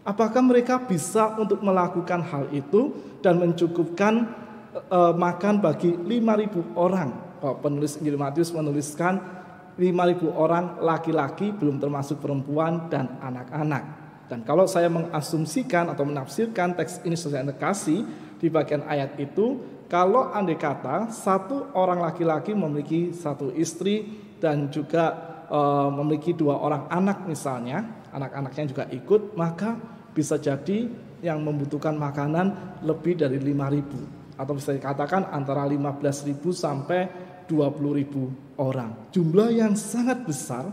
Apakah 0.00 0.40
mereka 0.40 0.80
bisa 0.80 1.36
untuk 1.36 1.60
melakukan 1.60 2.24
hal 2.24 2.48
itu 2.56 2.96
dan 3.20 3.36
mencukupkan 3.36 4.32
e, 4.72 5.00
makan 5.12 5.60
bagi 5.60 5.92
5.000 5.92 6.72
orang? 6.72 7.36
Penulis 7.60 8.00
Injil 8.00 8.16
Matius 8.16 8.48
menuliskan 8.48 9.41
5.000 9.76 10.28
orang 10.28 10.80
laki-laki 10.84 11.52
belum 11.52 11.80
termasuk 11.80 12.20
perempuan 12.20 12.92
dan 12.92 13.16
anak-anak. 13.20 13.84
Dan 14.28 14.44
kalau 14.44 14.64
saya 14.64 14.88
mengasumsikan 14.88 15.92
atau 15.92 16.08
menafsirkan 16.08 16.72
teks 16.76 17.04
ini 17.04 17.16
sesuai 17.16 17.52
kasih 17.56 18.04
di 18.40 18.48
bagian 18.48 18.84
ayat 18.88 19.16
itu, 19.20 19.60
kalau 19.92 20.32
andai 20.32 20.56
kata 20.56 21.12
satu 21.12 21.72
orang 21.76 22.00
laki-laki 22.00 22.56
memiliki 22.56 23.12
satu 23.12 23.52
istri 23.52 24.08
dan 24.40 24.72
juga 24.72 25.12
e, 25.52 25.60
memiliki 25.92 26.32
dua 26.32 26.56
orang 26.64 26.88
anak 26.88 27.28
misalnya, 27.28 27.84
anak-anaknya 28.08 28.64
juga 28.72 28.84
ikut, 28.88 29.36
maka 29.36 29.76
bisa 30.16 30.40
jadi 30.40 30.88
yang 31.20 31.44
membutuhkan 31.44 31.92
makanan 31.96 32.80
lebih 32.88 33.20
dari 33.20 33.36
5.000 33.36 34.40
atau 34.40 34.52
bisa 34.56 34.72
dikatakan 34.74 35.28
antara 35.28 35.68
15.000 35.68 36.40
sampai 36.50 37.00
20 37.50 37.98
ribu 37.98 38.30
orang. 38.58 39.10
Jumlah 39.14 39.50
yang 39.50 39.72
sangat 39.74 40.22
besar 40.26 40.70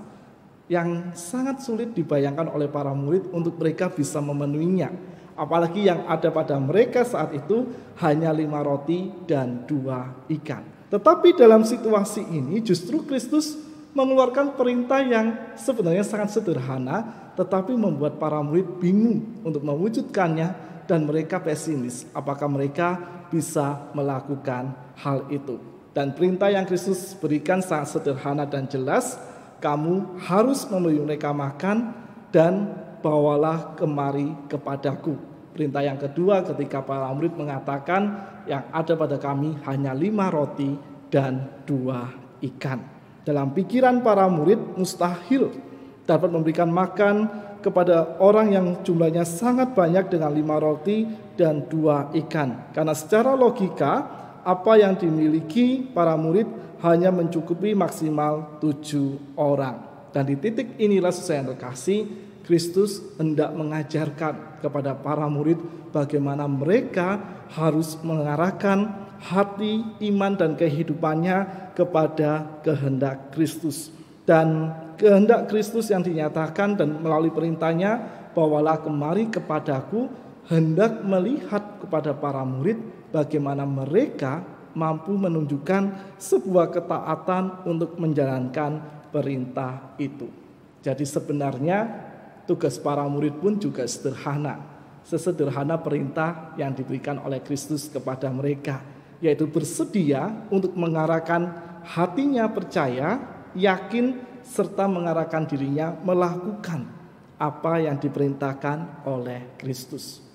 yang 0.69 1.17
sangat 1.17 1.65
sulit 1.65 1.97
dibayangkan 1.97 2.45
oleh 2.53 2.69
para 2.69 2.93
murid 2.93 3.33
untuk 3.33 3.57
mereka 3.57 3.89
bisa 3.89 4.21
memenuhinya. 4.21 4.93
Apalagi 5.33 5.89
yang 5.89 6.05
ada 6.05 6.29
pada 6.29 6.61
mereka 6.61 7.01
saat 7.01 7.33
itu 7.33 7.65
hanya 7.99 8.29
lima 8.29 8.61
roti 8.61 9.09
dan 9.25 9.65
dua 9.65 10.13
ikan. 10.29 10.61
Tetapi 10.93 11.33
dalam 11.33 11.65
situasi 11.65 12.21
ini 12.29 12.61
justru 12.61 13.01
Kristus 13.01 13.57
mengeluarkan 13.97 14.53
perintah 14.53 15.01
yang 15.01 15.57
sebenarnya 15.57 16.05
sangat 16.05 16.37
sederhana 16.37 17.29
tetapi 17.33 17.73
membuat 17.73 18.21
para 18.21 18.37
murid 18.43 18.77
bingung 18.77 19.41
untuk 19.41 19.63
mewujudkannya 19.65 20.69
dan 20.85 21.07
mereka 21.07 21.41
pesimis 21.41 22.05
apakah 22.13 22.45
mereka 22.51 22.99
bisa 23.31 23.89
melakukan 23.95 24.75
hal 24.99 25.23
itu. 25.31 25.78
Dan 25.99 26.15
perintah 26.15 26.47
yang 26.47 26.63
Kristus 26.63 27.11
berikan 27.19 27.59
sangat 27.59 27.91
sederhana 27.91 28.47
dan 28.47 28.71
jelas, 28.71 29.19
kamu 29.59 30.15
harus 30.23 30.63
memberi 30.71 30.95
mereka 30.95 31.35
makan 31.35 31.91
dan 32.31 32.71
bawalah 33.03 33.75
kemari 33.75 34.31
kepadaku. 34.47 35.19
Perintah 35.51 35.83
yang 35.83 35.99
kedua 35.99 36.47
ketika 36.47 36.79
para 36.79 37.11
murid 37.11 37.35
mengatakan 37.35 38.15
yang 38.47 38.63
ada 38.71 38.95
pada 38.95 39.19
kami 39.19 39.59
hanya 39.67 39.91
lima 39.91 40.31
roti 40.31 40.71
dan 41.11 41.51
dua 41.67 42.07
ikan. 42.47 42.79
Dalam 43.27 43.51
pikiran 43.51 43.99
para 43.99 44.31
murid 44.31 44.79
mustahil 44.79 45.51
dapat 46.07 46.31
memberikan 46.31 46.71
makan 46.71 47.27
kepada 47.59 48.15
orang 48.23 48.55
yang 48.55 48.67
jumlahnya 48.87 49.27
sangat 49.27 49.75
banyak 49.75 50.07
dengan 50.07 50.31
lima 50.31 50.63
roti 50.63 51.03
dan 51.35 51.67
dua 51.67 52.07
ikan. 52.15 52.71
Karena 52.71 52.95
secara 52.95 53.35
logika 53.35 54.18
apa 54.43 54.79
yang 54.79 54.95
dimiliki 54.95 55.83
para 55.91 56.15
murid 56.15 56.47
hanya 56.79 57.11
mencukupi 57.11 57.75
maksimal 57.75 58.59
tujuh 58.63 59.35
orang. 59.35 59.83
Dan 60.09 60.25
di 60.25 60.35
titik 60.39 60.79
inilah 60.79 61.13
sesuai 61.13 61.37
yang 61.37 61.49
terkasih, 61.53 61.99
Kristus 62.47 63.03
hendak 63.21 63.53
mengajarkan 63.53 64.57
kepada 64.63 64.97
para 64.97 65.29
murid 65.29 65.61
bagaimana 65.93 66.49
mereka 66.49 67.21
harus 67.53 67.93
mengarahkan 68.01 68.89
hati, 69.21 69.85
iman, 70.09 70.33
dan 70.33 70.57
kehidupannya 70.57 71.71
kepada 71.77 72.59
kehendak 72.65 73.35
Kristus. 73.35 73.93
Dan 74.25 74.73
kehendak 74.97 75.45
Kristus 75.51 75.93
yang 75.93 76.01
dinyatakan 76.01 76.79
dan 76.79 77.03
melalui 77.03 77.29
perintahnya, 77.29 78.01
bawalah 78.33 78.81
kemari 78.81 79.29
kepadaku, 79.29 80.09
hendak 80.49 81.05
melihat 81.05 81.81
kepada 81.81 82.17
para 82.17 82.41
murid 82.41 82.81
bagaimana 83.11 83.65
mereka 83.65 84.41
mampu 84.77 85.17
menunjukkan 85.17 86.15
sebuah 86.21 86.69
ketaatan 86.71 87.65
untuk 87.65 87.97
menjalankan 87.97 88.79
perintah 89.09 89.97
itu. 89.97 90.29
Jadi 90.79 91.03
sebenarnya 91.03 91.89
tugas 92.45 92.79
para 92.79 93.03
murid 93.09 93.37
pun 93.41 93.57
juga 93.57 93.83
sederhana. 93.89 94.61
Sesederhana 95.03 95.81
perintah 95.81 96.53
yang 96.55 96.71
diberikan 96.71 97.17
oleh 97.25 97.41
Kristus 97.41 97.89
kepada 97.89 98.29
mereka, 98.29 98.85
yaitu 99.19 99.49
bersedia 99.49 100.29
untuk 100.53 100.77
mengarahkan 100.77 101.49
hatinya 101.81 102.45
percaya, 102.45 103.17
yakin, 103.57 104.21
serta 104.45 104.85
mengarahkan 104.85 105.49
dirinya 105.49 105.97
melakukan 106.05 106.85
apa 107.39 107.79
yang 107.81 107.97
diperintahkan 107.97 109.07
oleh 109.07 109.57
Kristus. 109.57 110.28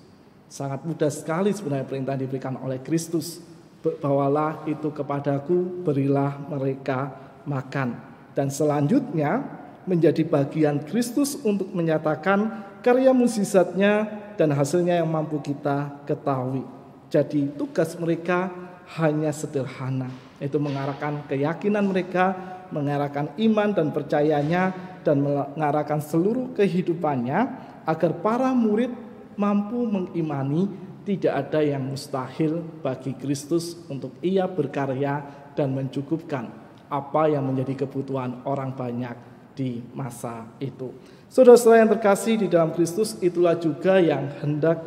Sangat 0.55 0.87
mudah 0.87 1.11
sekali 1.11 1.51
sebenarnya 1.51 1.83
perintah 1.83 2.15
diberikan 2.15 2.55
oleh 2.63 2.79
Kristus. 2.79 3.43
Bawalah 3.83 4.63
itu 4.63 4.87
kepadaku, 4.87 5.83
berilah 5.83 6.31
mereka 6.47 7.11
makan. 7.43 7.99
Dan 8.31 8.47
selanjutnya 8.47 9.43
menjadi 9.83 10.23
bagian 10.23 10.79
Kristus 10.87 11.35
untuk 11.43 11.75
menyatakan 11.75 12.71
karya 12.79 13.11
musisatnya 13.11 14.07
dan 14.39 14.55
hasilnya 14.55 15.03
yang 15.03 15.11
mampu 15.11 15.43
kita 15.43 15.91
ketahui. 16.07 16.63
Jadi 17.11 17.51
tugas 17.59 17.99
mereka 17.99 18.47
hanya 18.95 19.35
sederhana, 19.35 20.07
yaitu 20.39 20.55
mengarahkan 20.55 21.27
keyakinan 21.27 21.83
mereka, 21.83 22.31
mengarahkan 22.71 23.27
iman 23.43 23.75
dan 23.75 23.91
percayanya, 23.91 24.71
dan 25.03 25.19
mengarahkan 25.19 25.99
seluruh 25.99 26.55
kehidupannya 26.55 27.39
agar 27.85 28.11
para 28.23 28.55
murid 28.55 29.04
mampu 29.35 29.87
mengimani 29.87 30.67
tidak 31.05 31.47
ada 31.47 31.61
yang 31.61 31.85
mustahil 31.85 32.65
bagi 32.81 33.13
Kristus 33.13 33.77
untuk 33.87 34.17
ia 34.25 34.49
berkarya 34.49 35.21
dan 35.53 35.71
mencukupkan 35.71 36.49
apa 36.89 37.29
yang 37.29 37.45
menjadi 37.45 37.85
kebutuhan 37.85 38.41
orang 38.43 38.73
banyak 38.73 39.13
di 39.55 39.79
masa 39.95 40.49
itu. 40.59 40.91
Saudara-saudara 41.31 41.85
yang 41.85 41.91
terkasih 41.95 42.35
di 42.41 42.47
dalam 42.51 42.75
Kristus 42.75 43.15
itulah 43.23 43.55
juga 43.55 44.01
yang 44.01 44.27
hendak 44.43 44.81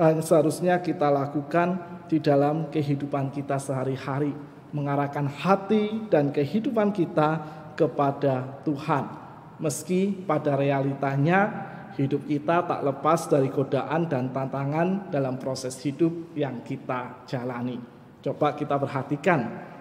yang 0.00 0.24
seharusnya 0.24 0.80
kita 0.80 1.12
lakukan 1.12 1.76
di 2.08 2.16
dalam 2.16 2.72
kehidupan 2.72 3.28
kita 3.28 3.60
sehari-hari, 3.60 4.32
mengarahkan 4.72 5.28
hati 5.28 6.08
dan 6.08 6.32
kehidupan 6.32 6.90
kita 6.96 7.44
kepada 7.76 8.64
Tuhan. 8.64 9.04
Meski 9.60 10.24
pada 10.24 10.56
realitanya 10.56 11.69
hidup 11.98 12.28
kita 12.28 12.66
tak 12.66 12.80
lepas 12.86 13.26
dari 13.26 13.48
godaan 13.50 14.06
dan 14.06 14.30
tantangan 14.30 15.10
dalam 15.10 15.40
proses 15.40 15.74
hidup 15.82 16.34
yang 16.38 16.62
kita 16.62 17.26
jalani. 17.26 17.80
Coba 18.20 18.52
kita 18.54 18.76
perhatikan 18.76 19.40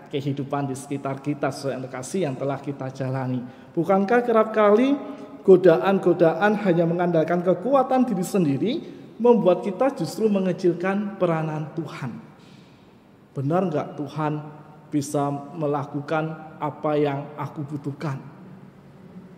kehidupan 0.09 0.71
di 0.71 0.75
sekitar 0.75 1.21
kita 1.21 1.53
sesuai 1.53 1.85
terkasih 1.85 2.25
yang 2.25 2.35
telah 2.39 2.57
kita 2.57 2.89
jalani. 2.89 3.43
Bukankah 3.75 4.25
kerap 4.25 4.49
kali 4.55 4.97
godaan-godaan 5.45 6.57
hanya 6.65 6.85
mengandalkan 6.89 7.45
kekuatan 7.45 8.09
diri 8.09 8.25
sendiri 8.25 8.73
membuat 9.21 9.61
kita 9.61 9.93
justru 9.93 10.25
mengecilkan 10.31 11.19
peranan 11.21 11.69
Tuhan? 11.77 12.11
Benar 13.37 13.61
nggak 13.69 13.87
Tuhan 14.01 14.33
bisa 14.89 15.29
melakukan 15.53 16.57
apa 16.57 16.91
yang 16.97 17.37
aku 17.37 17.61
butuhkan? 17.61 18.38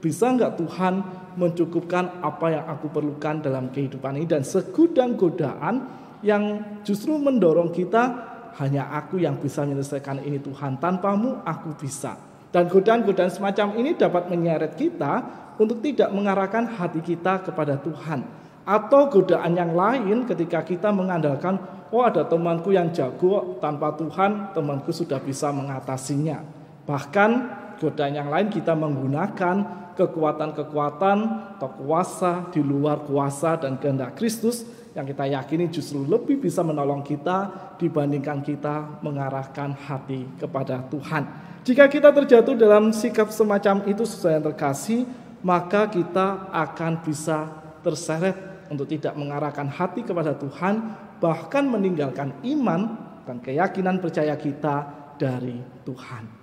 Bisa 0.02 0.34
nggak 0.34 0.58
Tuhan 0.58 0.94
mencukupkan 1.38 2.26
apa 2.26 2.48
yang 2.50 2.66
aku 2.66 2.90
perlukan 2.90 3.38
dalam 3.40 3.70
kehidupan 3.70 4.18
ini 4.18 4.28
dan 4.28 4.42
segudang 4.42 5.14
godaan 5.14 5.86
yang 6.26 6.58
justru 6.82 7.16
mendorong 7.22 7.70
kita 7.70 8.32
hanya 8.60 8.92
aku 8.92 9.22
yang 9.22 9.38
bisa 9.38 9.64
menyelesaikan 9.64 10.26
ini 10.26 10.42
Tuhan. 10.42 10.82
Tanpamu 10.82 11.46
aku 11.46 11.78
bisa. 11.78 12.18
Dan 12.52 12.68
godaan-godaan 12.68 13.32
semacam 13.32 13.80
ini 13.80 13.96
dapat 13.96 14.28
menyeret 14.28 14.76
kita 14.76 15.24
untuk 15.56 15.80
tidak 15.80 16.12
mengarahkan 16.12 16.68
hati 16.68 17.00
kita 17.00 17.48
kepada 17.48 17.80
Tuhan. 17.80 18.28
Atau 18.68 19.08
godaan 19.08 19.56
yang 19.56 19.72
lain 19.72 20.28
ketika 20.28 20.62
kita 20.62 20.92
mengandalkan, 20.92 21.58
oh 21.90 22.04
ada 22.04 22.28
temanku 22.28 22.76
yang 22.76 22.92
jago, 22.92 23.58
tanpa 23.64 23.96
Tuhan 23.96 24.52
temanku 24.52 24.92
sudah 24.92 25.24
bisa 25.24 25.50
mengatasinya. 25.56 26.44
Bahkan 26.84 27.61
godaan 27.82 28.14
yang 28.14 28.30
lain 28.30 28.54
kita 28.54 28.78
menggunakan 28.78 29.82
kekuatan-kekuatan 29.98 31.18
atau 31.58 31.70
kuasa 31.82 32.54
di 32.54 32.62
luar 32.62 33.02
kuasa 33.04 33.58
dan 33.58 33.82
kehendak 33.82 34.14
Kristus 34.14 34.64
yang 34.94 35.08
kita 35.08 35.26
yakini 35.26 35.72
justru 35.72 36.04
lebih 36.04 36.38
bisa 36.38 36.62
menolong 36.62 37.02
kita 37.02 37.50
dibandingkan 37.80 38.44
kita 38.44 39.02
mengarahkan 39.02 39.74
hati 39.74 40.28
kepada 40.38 40.84
Tuhan. 40.92 41.24
Jika 41.64 41.88
kita 41.88 42.10
terjatuh 42.12 42.58
dalam 42.58 42.92
sikap 42.92 43.30
semacam 43.32 43.86
itu 43.88 44.04
sesuai 44.04 44.42
yang 44.42 44.46
terkasih, 44.52 45.06
maka 45.46 45.88
kita 45.88 46.52
akan 46.52 47.02
bisa 47.06 47.50
terseret 47.82 48.68
untuk 48.68 48.90
tidak 48.90 49.14
mengarahkan 49.16 49.70
hati 49.70 50.04
kepada 50.04 50.36
Tuhan, 50.36 50.96
bahkan 51.22 51.64
meninggalkan 51.70 52.34
iman 52.44 52.82
dan 53.24 53.38
keyakinan 53.40 54.02
percaya 54.02 54.36
kita 54.36 54.90
dari 55.16 55.62
Tuhan. 55.86 56.41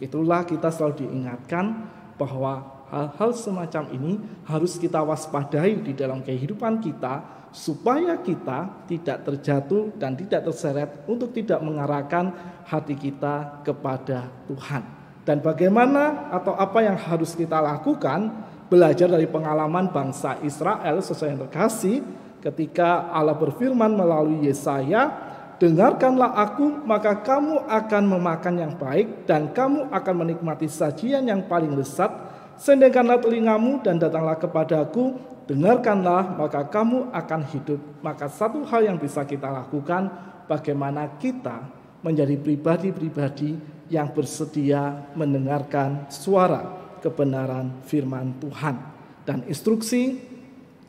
Itulah 0.00 0.48
kita 0.48 0.72
selalu 0.72 1.06
diingatkan 1.06 1.86
bahwa 2.16 2.80
hal-hal 2.90 3.30
semacam 3.36 3.84
ini 3.94 4.18
harus 4.48 4.80
kita 4.80 5.04
waspadai 5.04 5.78
di 5.84 5.92
dalam 5.94 6.24
kehidupan 6.24 6.82
kita 6.82 7.22
supaya 7.52 8.18
kita 8.18 8.86
tidak 8.86 9.26
terjatuh 9.26 9.94
dan 9.98 10.14
tidak 10.16 10.46
terseret 10.50 10.90
untuk 11.06 11.34
tidak 11.34 11.60
mengarahkan 11.62 12.32
hati 12.66 12.94
kita 12.94 13.62
kepada 13.62 14.30
Tuhan. 14.48 14.82
Dan 15.26 15.44
bagaimana 15.44 16.32
atau 16.32 16.56
apa 16.56 16.80
yang 16.80 16.96
harus 16.96 17.36
kita 17.36 17.60
lakukan 17.60 18.32
belajar 18.70 19.10
dari 19.10 19.26
pengalaman 19.26 19.90
bangsa 19.90 20.38
Israel 20.46 21.02
sesuai 21.02 21.36
yang 21.36 21.40
terkasih 21.46 22.02
ketika 22.40 23.12
Allah 23.12 23.36
berfirman 23.36 23.92
melalui 23.92 24.48
Yesaya 24.48 25.29
Dengarkanlah 25.60 26.40
aku, 26.40 26.88
maka 26.88 27.20
kamu 27.20 27.68
akan 27.68 28.02
memakan 28.16 28.54
yang 28.56 28.72
baik 28.80 29.28
dan 29.28 29.52
kamu 29.52 29.92
akan 29.92 30.14
menikmati 30.24 30.64
sajian 30.64 31.28
yang 31.28 31.44
paling 31.44 31.76
lezat. 31.76 32.08
Sendengkanlah 32.56 33.20
telingamu 33.20 33.76
dan 33.84 34.00
datanglah 34.00 34.40
kepadaku, 34.40 35.20
dengarkanlah 35.44 36.32
maka 36.40 36.64
kamu 36.64 37.12
akan 37.12 37.40
hidup. 37.52 37.76
Maka 38.00 38.32
satu 38.32 38.64
hal 38.64 38.88
yang 38.88 38.96
bisa 38.96 39.20
kita 39.28 39.52
lakukan 39.52 40.08
bagaimana 40.48 41.20
kita 41.20 41.68
menjadi 42.00 42.40
pribadi-pribadi 42.40 43.60
yang 43.92 44.08
bersedia 44.16 45.12
mendengarkan 45.12 46.08
suara 46.08 46.72
kebenaran 47.04 47.84
firman 47.84 48.32
Tuhan. 48.40 48.80
Dan 49.28 49.44
instruksi 49.44 50.16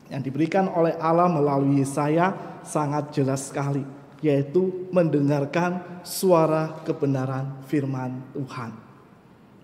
yang 0.08 0.24
diberikan 0.24 0.72
oleh 0.72 0.96
Allah 0.96 1.28
melalui 1.28 1.84
saya 1.84 2.32
sangat 2.64 3.12
jelas 3.12 3.52
sekali, 3.52 3.84
yaitu 4.22 4.88
mendengarkan 4.94 6.00
suara 6.06 6.80
kebenaran 6.86 7.60
firman 7.66 8.22
Tuhan. 8.32 8.72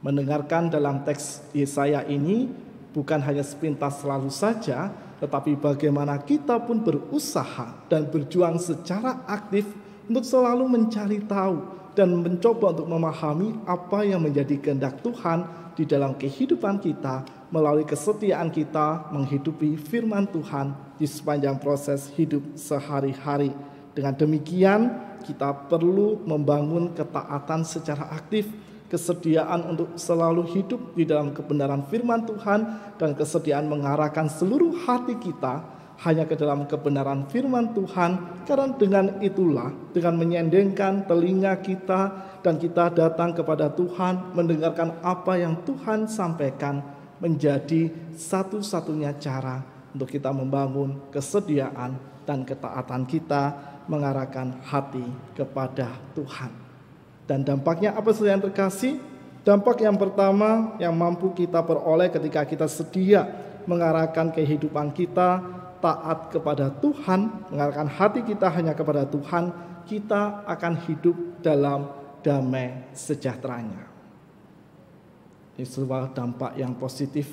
Mendengarkan 0.03 0.71
dalam 0.71 1.03
teks 1.07 1.47
Yesaya 1.55 2.03
ini 2.07 2.51
bukan 2.91 3.23
hanya 3.23 3.47
sepintas 3.47 4.03
selalu 4.03 4.31
saja, 4.31 4.91
tetapi 5.23 5.59
bagaimana 5.59 6.19
kita 6.23 6.59
pun 6.63 6.83
berusaha 6.83 7.87
dan 7.91 8.07
berjuang 8.07 8.59
secara 8.59 9.23
aktif 9.27 9.67
untuk 10.07 10.23
selalu 10.23 10.67
mencari 10.67 11.23
tahu 11.27 11.79
dan 11.99 12.15
mencoba 12.15 12.75
untuk 12.79 12.89
memahami 12.91 13.59
apa 13.67 14.07
yang 14.07 14.23
menjadi 14.23 14.55
kehendak 14.59 15.03
Tuhan 15.03 15.47
di 15.75 15.83
dalam 15.83 16.15
kehidupan 16.15 16.79
kita 16.79 17.27
melalui 17.51 17.83
kesetiaan 17.83 18.55
kita 18.55 19.11
menghidupi 19.11 19.75
firman 19.79 20.27
Tuhan 20.31 20.75
di 20.95 21.07
sepanjang 21.07 21.59
proses 21.59 22.11
hidup 22.15 22.43
sehari-hari. 22.55 23.51
Dengan 23.99 24.15
demikian, 24.15 24.81
kita 25.27 25.67
perlu 25.67 26.23
membangun 26.23 26.95
ketaatan 26.95 27.67
secara 27.67 28.15
aktif, 28.15 28.47
kesediaan 28.87 29.75
untuk 29.75 29.99
selalu 29.99 30.47
hidup 30.55 30.95
di 30.95 31.03
dalam 31.03 31.35
kebenaran 31.35 31.83
firman 31.91 32.23
Tuhan 32.23 32.95
dan 32.95 33.19
kesediaan 33.19 33.67
mengarahkan 33.67 34.31
seluruh 34.31 34.87
hati 34.87 35.19
kita 35.19 35.67
hanya 36.07 36.31
ke 36.31 36.39
dalam 36.39 36.71
kebenaran 36.71 37.27
firman 37.27 37.75
Tuhan. 37.75 38.47
Karena 38.47 38.71
dengan 38.79 39.19
itulah 39.19 39.75
dengan 39.91 40.15
menyendengkan 40.15 41.11
telinga 41.11 41.59
kita 41.59 42.01
dan 42.47 42.55
kita 42.55 42.95
datang 42.95 43.35
kepada 43.35 43.67
Tuhan 43.75 44.31
mendengarkan 44.31 44.95
apa 45.03 45.43
yang 45.43 45.59
Tuhan 45.67 46.07
sampaikan 46.07 46.87
menjadi 47.19 47.91
satu-satunya 48.15 49.19
cara 49.19 49.67
untuk 49.91 50.07
kita 50.07 50.31
membangun 50.31 51.11
kesediaan 51.11 51.99
dan 52.23 52.47
ketaatan 52.47 53.03
kita 53.09 53.75
mengarahkan 53.89 54.61
hati 54.63 55.03
kepada 55.35 55.97
Tuhan. 56.13 56.53
Dan 57.25 57.45
dampaknya 57.45 57.97
apa 57.97 58.13
saja 58.15 58.37
yang 58.37 58.45
terkasih? 58.45 59.01
Dampak 59.43 59.81
yang 59.81 59.97
pertama 59.97 60.77
yang 60.77 60.93
mampu 60.93 61.33
kita 61.33 61.65
peroleh 61.65 62.13
ketika 62.13 62.45
kita 62.45 62.69
sedia 62.69 63.25
mengarahkan 63.65 64.33
kehidupan 64.33 64.93
kita 64.93 65.41
taat 65.81 66.29
kepada 66.33 66.69
Tuhan, 66.69 67.49
mengarahkan 67.53 67.89
hati 67.89 68.21
kita 68.25 68.49
hanya 68.53 68.77
kepada 68.77 69.09
Tuhan, 69.09 69.53
kita 69.89 70.45
akan 70.45 70.75
hidup 70.85 71.17
dalam 71.41 71.89
damai 72.21 72.93
sejahteranya. 72.93 73.89
Ini 75.57 75.65
sebuah 75.65 76.13
dampak 76.13 76.55
yang 76.61 76.77
positif 76.77 77.31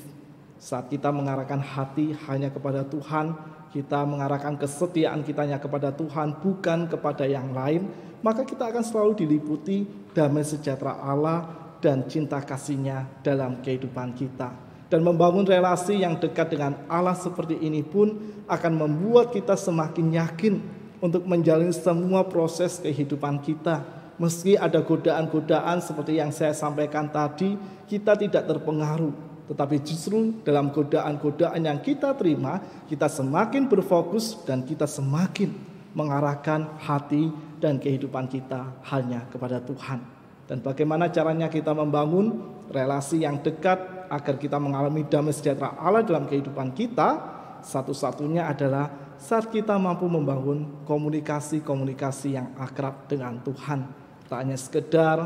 saat 0.56 0.88
kita 0.88 1.12
mengarahkan 1.12 1.60
hati 1.60 2.16
hanya 2.26 2.48
kepada 2.50 2.82
Tuhan, 2.82 3.36
kita 3.76 4.08
mengarahkan 4.08 4.56
kesetiaan 4.56 5.20
kita 5.20 5.44
hanya 5.44 5.60
kepada 5.60 5.92
Tuhan, 5.92 6.40
bukan 6.40 6.88
kepada 6.88 7.28
yang 7.28 7.52
lain, 7.52 7.92
maka 8.24 8.48
kita 8.48 8.72
akan 8.72 8.80
selalu 8.80 9.12
diliputi 9.20 9.84
damai 10.16 10.48
sejahtera 10.48 10.96
Allah 10.96 11.44
dan 11.84 12.08
cinta 12.08 12.40
kasihnya 12.40 13.04
dalam 13.20 13.60
kehidupan 13.60 14.16
kita 14.16 14.66
dan 14.86 15.02
membangun 15.02 15.42
relasi 15.42 15.98
yang 15.98 16.14
dekat 16.16 16.54
dengan 16.54 16.78
Allah 16.86 17.18
seperti 17.18 17.58
ini 17.58 17.82
pun 17.82 18.16
akan 18.46 18.72
membuat 18.72 19.34
kita 19.34 19.58
semakin 19.58 20.14
yakin 20.14 20.54
untuk 21.02 21.26
menjalani 21.26 21.74
semua 21.74 22.22
proses 22.24 22.78
kehidupan 22.78 23.42
kita. 23.42 23.82
Meski 24.16 24.56
ada 24.56 24.80
godaan-godaan 24.80 25.84
seperti 25.84 26.16
yang 26.16 26.32
saya 26.32 26.56
sampaikan 26.56 27.04
tadi, 27.12 27.58
kita 27.84 28.16
tidak 28.16 28.48
terpengaruh. 28.48 29.12
Tetapi 29.46 29.76
justru 29.86 30.42
dalam 30.42 30.74
godaan-godaan 30.74 31.62
yang 31.62 31.78
kita 31.78 32.18
terima, 32.18 32.58
kita 32.90 33.06
semakin 33.06 33.70
berfokus 33.70 34.42
dan 34.42 34.66
kita 34.66 34.90
semakin 34.90 35.54
mengarahkan 35.94 36.76
hati 36.82 37.30
dan 37.62 37.78
kehidupan 37.78 38.26
kita 38.26 38.74
hanya 38.90 39.24
kepada 39.30 39.62
Tuhan. 39.62 40.02
Dan 40.46 40.62
bagaimana 40.62 41.10
caranya 41.10 41.50
kita 41.50 41.74
membangun 41.74 42.42
relasi 42.70 43.22
yang 43.22 43.42
dekat 43.42 44.10
agar 44.10 44.34
kita 44.38 44.58
mengalami 44.58 45.02
damai 45.06 45.34
sejahtera 45.34 45.74
Allah 45.78 46.06
dalam 46.06 46.26
kehidupan 46.30 46.70
kita, 46.74 47.34
satu-satunya 47.66 48.46
adalah 48.46 48.90
saat 49.18 49.50
kita 49.50 49.74
mampu 49.80 50.06
membangun 50.06 50.84
komunikasi-komunikasi 50.86 52.36
yang 52.38 52.54
akrab 52.60 53.08
dengan 53.10 53.40
Tuhan. 53.42 53.90
Tak 54.26 54.38
hanya 54.38 54.58
sekedar 54.58 55.16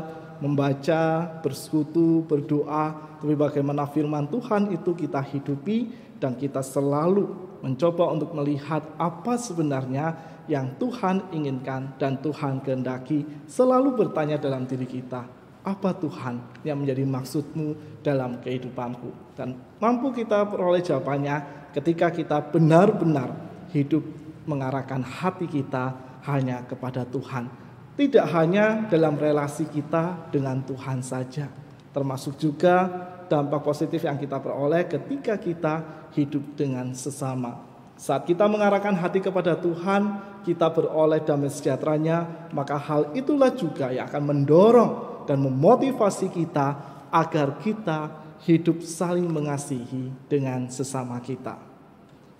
membaca, 0.41 1.29
bersekutu, 1.45 2.25
berdoa, 2.25 2.97
tapi 3.21 3.37
bagaimana 3.37 3.85
firman 3.85 4.25
Tuhan 4.25 4.73
itu 4.73 4.97
kita 4.97 5.21
hidupi 5.21 5.93
dan 6.17 6.33
kita 6.33 6.65
selalu 6.65 7.29
mencoba 7.61 8.09
untuk 8.09 8.33
melihat 8.33 8.81
apa 8.97 9.37
sebenarnya 9.37 10.17
yang 10.49 10.73
Tuhan 10.81 11.29
inginkan 11.29 11.93
dan 12.01 12.17
Tuhan 12.19 12.65
kehendaki, 12.65 13.23
selalu 13.45 13.93
bertanya 13.93 14.41
dalam 14.41 14.65
diri 14.65 14.89
kita, 14.89 15.29
apa 15.61 15.93
Tuhan 15.93 16.65
yang 16.65 16.81
menjadi 16.81 17.05
maksudmu 17.05 18.01
dalam 18.01 18.41
kehidupanku? 18.41 19.37
Dan 19.37 19.53
mampu 19.77 20.09
kita 20.09 20.49
peroleh 20.49 20.81
jawabannya 20.81 21.69
ketika 21.77 22.09
kita 22.09 22.41
benar-benar 22.49 23.29
hidup 23.69 24.01
mengarahkan 24.49 25.05
hati 25.05 25.45
kita 25.45 25.93
hanya 26.25 26.65
kepada 26.65 27.05
Tuhan 27.05 27.47
tidak 27.95 28.25
hanya 28.31 28.87
dalam 28.87 29.19
relasi 29.19 29.67
kita 29.67 30.31
dengan 30.31 30.63
Tuhan 30.63 31.03
saja 31.03 31.51
termasuk 31.91 32.39
juga 32.39 32.87
dampak 33.27 33.63
positif 33.63 34.03
yang 34.03 34.15
kita 34.19 34.39
peroleh 34.39 34.87
ketika 34.87 35.35
kita 35.39 36.07
hidup 36.15 36.55
dengan 36.55 36.91
sesama 36.95 37.71
saat 38.01 38.25
kita 38.25 38.49
mengarahkan 38.49 38.97
hati 38.97 39.21
kepada 39.21 39.53
Tuhan, 39.53 40.17
kita 40.41 40.73
beroleh 40.73 41.21
damai 41.21 41.53
sejahteranya, 41.53 42.49
maka 42.49 42.73
hal 42.73 43.13
itulah 43.13 43.53
juga 43.53 43.93
yang 43.93 44.09
akan 44.09 44.23
mendorong 44.25 44.91
dan 45.29 45.37
memotivasi 45.37 46.33
kita 46.33 46.81
agar 47.13 47.61
kita 47.61 48.09
hidup 48.41 48.81
saling 48.81 49.29
mengasihi 49.29 50.09
dengan 50.25 50.65
sesama 50.73 51.21
kita. 51.21 51.61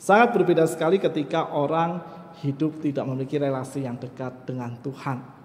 Sangat 0.02 0.34
berbeda 0.34 0.66
sekali 0.66 0.98
ketika 0.98 1.54
orang 1.54 2.02
hidup 2.42 2.82
tidak 2.82 3.06
memiliki 3.06 3.38
relasi 3.38 3.86
yang 3.86 4.02
dekat 4.02 4.34
dengan 4.50 4.74
Tuhan. 4.82 5.41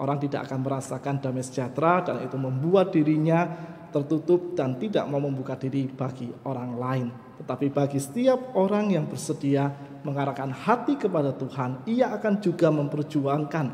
Orang 0.00 0.16
tidak 0.16 0.48
akan 0.48 0.64
merasakan 0.64 1.20
damai 1.20 1.44
sejahtera 1.44 2.00
dan 2.00 2.24
itu 2.24 2.40
membuat 2.40 2.88
dirinya 2.88 3.44
tertutup 3.92 4.56
dan 4.56 4.80
tidak 4.80 5.04
mau 5.12 5.20
membuka 5.20 5.58
diri 5.60 5.84
bagi 5.92 6.32
orang 6.48 6.72
lain. 6.80 7.06
Tetapi 7.42 7.68
bagi 7.68 8.00
setiap 8.00 8.56
orang 8.56 8.96
yang 8.96 9.04
bersedia 9.04 9.68
mengarahkan 10.00 10.48
hati 10.56 10.96
kepada 10.96 11.36
Tuhan, 11.36 11.84
ia 11.84 12.16
akan 12.16 12.40
juga 12.40 12.72
memperjuangkan 12.72 13.66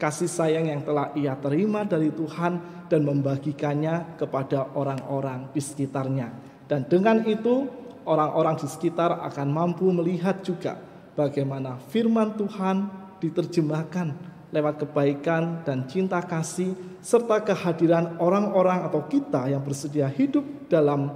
kasih 0.00 0.30
sayang 0.30 0.72
yang 0.72 0.80
telah 0.82 1.12
ia 1.12 1.36
terima 1.36 1.84
dari 1.84 2.08
Tuhan 2.08 2.86
dan 2.88 3.00
membagikannya 3.04 4.16
kepada 4.16 4.72
orang-orang 4.72 5.52
di 5.52 5.60
sekitarnya. 5.60 6.32
Dan 6.64 6.88
dengan 6.88 7.28
itu 7.28 7.68
orang-orang 8.08 8.56
di 8.56 8.68
sekitar 8.72 9.20
akan 9.20 9.48
mampu 9.52 9.92
melihat 9.92 10.40
juga 10.40 10.80
bagaimana 11.12 11.76
firman 11.92 12.36
Tuhan 12.36 12.88
diterjemahkan 13.20 14.33
lewat 14.54 14.86
kebaikan 14.86 15.66
dan 15.66 15.90
cinta 15.90 16.22
kasih 16.22 16.78
serta 17.02 17.42
kehadiran 17.42 18.14
orang-orang 18.22 18.86
atau 18.86 19.02
kita 19.10 19.50
yang 19.50 19.58
bersedia 19.58 20.06
hidup 20.06 20.46
dalam 20.70 21.10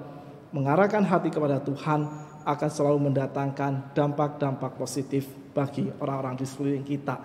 mengarahkan 0.51 1.07
hati 1.07 1.31
kepada 1.31 1.63
Tuhan 1.63 2.03
akan 2.43 2.71
selalu 2.73 2.99
mendatangkan 3.07 3.95
dampak-dampak 3.95 4.75
positif 4.75 5.31
bagi 5.55 5.87
orang-orang 6.03 6.35
di 6.35 6.45
sekeliling 6.51 6.83
kita. 6.83 7.17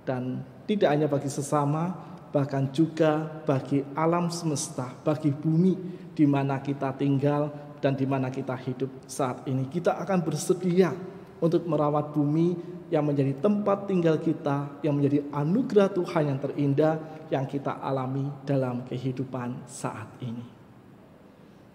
Dan 0.00 0.40
tidak 0.64 0.88
hanya 0.96 1.12
bagi 1.12 1.28
sesama, 1.28 1.92
bahkan 2.32 2.72
juga 2.72 3.42
bagi 3.44 3.84
alam 3.92 4.32
semesta, 4.32 4.88
bagi 5.04 5.28
bumi 5.28 5.76
di 6.16 6.24
mana 6.24 6.62
kita 6.64 6.96
tinggal 6.96 7.52
dan 7.84 7.92
di 7.92 8.08
mana 8.08 8.32
kita 8.32 8.56
hidup 8.56 8.88
saat 9.04 9.44
ini. 9.44 9.68
Kita 9.68 10.00
akan 10.00 10.24
bersedia 10.24 10.94
untuk 11.42 11.68
merawat 11.68 12.16
bumi 12.16 12.79
yang 12.90 13.06
menjadi 13.06 13.38
tempat 13.38 13.86
tinggal 13.86 14.18
kita, 14.18 14.82
yang 14.82 14.98
menjadi 14.98 15.22
anugerah 15.30 15.88
Tuhan 15.94 16.22
yang 16.26 16.38
terindah 16.42 16.94
yang 17.30 17.46
kita 17.46 17.78
alami 17.78 18.26
dalam 18.42 18.82
kehidupan 18.82 19.64
saat 19.70 20.10
ini. 20.20 20.42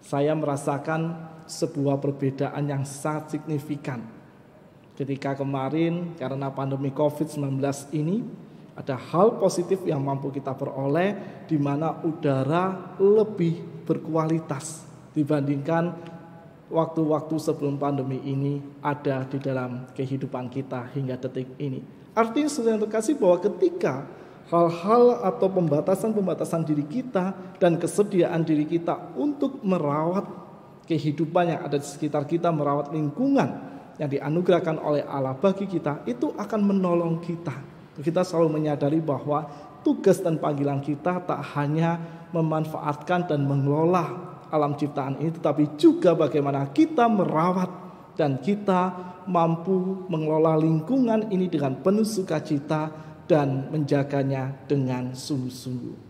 Saya 0.04 0.36
merasakan 0.36 1.16
sebuah 1.48 1.98
perbedaan 1.98 2.62
yang 2.68 2.84
sangat 2.84 3.40
signifikan 3.40 4.04
ketika 4.94 5.34
kemarin 5.34 6.14
karena 6.14 6.52
pandemi 6.52 6.92
COVID-19 6.92 7.58
ini 7.96 8.22
ada 8.76 8.94
hal 8.94 9.40
positif 9.40 9.80
yang 9.88 10.04
mampu 10.04 10.28
kita 10.28 10.52
peroleh 10.52 11.16
di 11.48 11.56
mana 11.56 11.96
udara 12.04 12.96
lebih 13.00 13.84
berkualitas 13.88 14.84
dibandingkan 15.16 15.96
waktu-waktu 16.72 17.36
sebelum 17.38 17.78
pandemi 17.78 18.18
ini 18.26 18.62
ada 18.82 19.22
di 19.26 19.38
dalam 19.38 19.86
kehidupan 19.94 20.50
kita 20.50 20.90
hingga 20.94 21.16
detik 21.20 21.54
ini. 21.58 21.82
Artinya 22.16 22.50
sudah 22.50 22.80
terkasih 22.80 23.14
bahwa 23.20 23.38
ketika 23.44 24.08
hal-hal 24.48 25.20
atau 25.26 25.46
pembatasan-pembatasan 25.50 26.64
diri 26.64 26.86
kita 26.86 27.34
dan 27.58 27.76
kesediaan 27.76 28.46
diri 28.46 28.64
kita 28.64 29.14
untuk 29.18 29.60
merawat 29.62 30.24
kehidupan 30.86 31.54
yang 31.54 31.60
ada 31.66 31.76
di 31.76 31.86
sekitar 31.86 32.24
kita, 32.24 32.54
merawat 32.54 32.94
lingkungan 32.94 33.74
yang 33.98 34.08
dianugerahkan 34.08 34.78
oleh 34.78 35.02
Allah 35.04 35.34
bagi 35.34 35.66
kita, 35.66 36.06
itu 36.06 36.30
akan 36.38 36.60
menolong 36.62 37.18
kita 37.20 37.76
kita 38.02 38.24
selalu 38.24 38.60
menyadari 38.60 39.00
bahwa 39.00 39.48
tugas 39.80 40.20
dan 40.20 40.36
panggilan 40.36 40.84
kita 40.84 41.24
tak 41.24 41.40
hanya 41.56 41.96
memanfaatkan 42.34 43.24
dan 43.24 43.48
mengelola 43.48 44.35
alam 44.50 44.78
ciptaan 44.78 45.18
ini, 45.20 45.34
tetapi 45.34 45.78
juga 45.78 46.14
bagaimana 46.14 46.70
kita 46.70 47.06
merawat 47.10 47.70
dan 48.16 48.40
kita 48.40 48.94
mampu 49.28 50.06
mengelola 50.08 50.56
lingkungan 50.56 51.28
ini 51.28 51.50
dengan 51.50 51.76
penuh 51.82 52.06
sukacita 52.06 52.88
dan 53.26 53.68
menjaganya 53.74 54.54
dengan 54.70 55.12
sungguh-sungguh. 55.12 56.06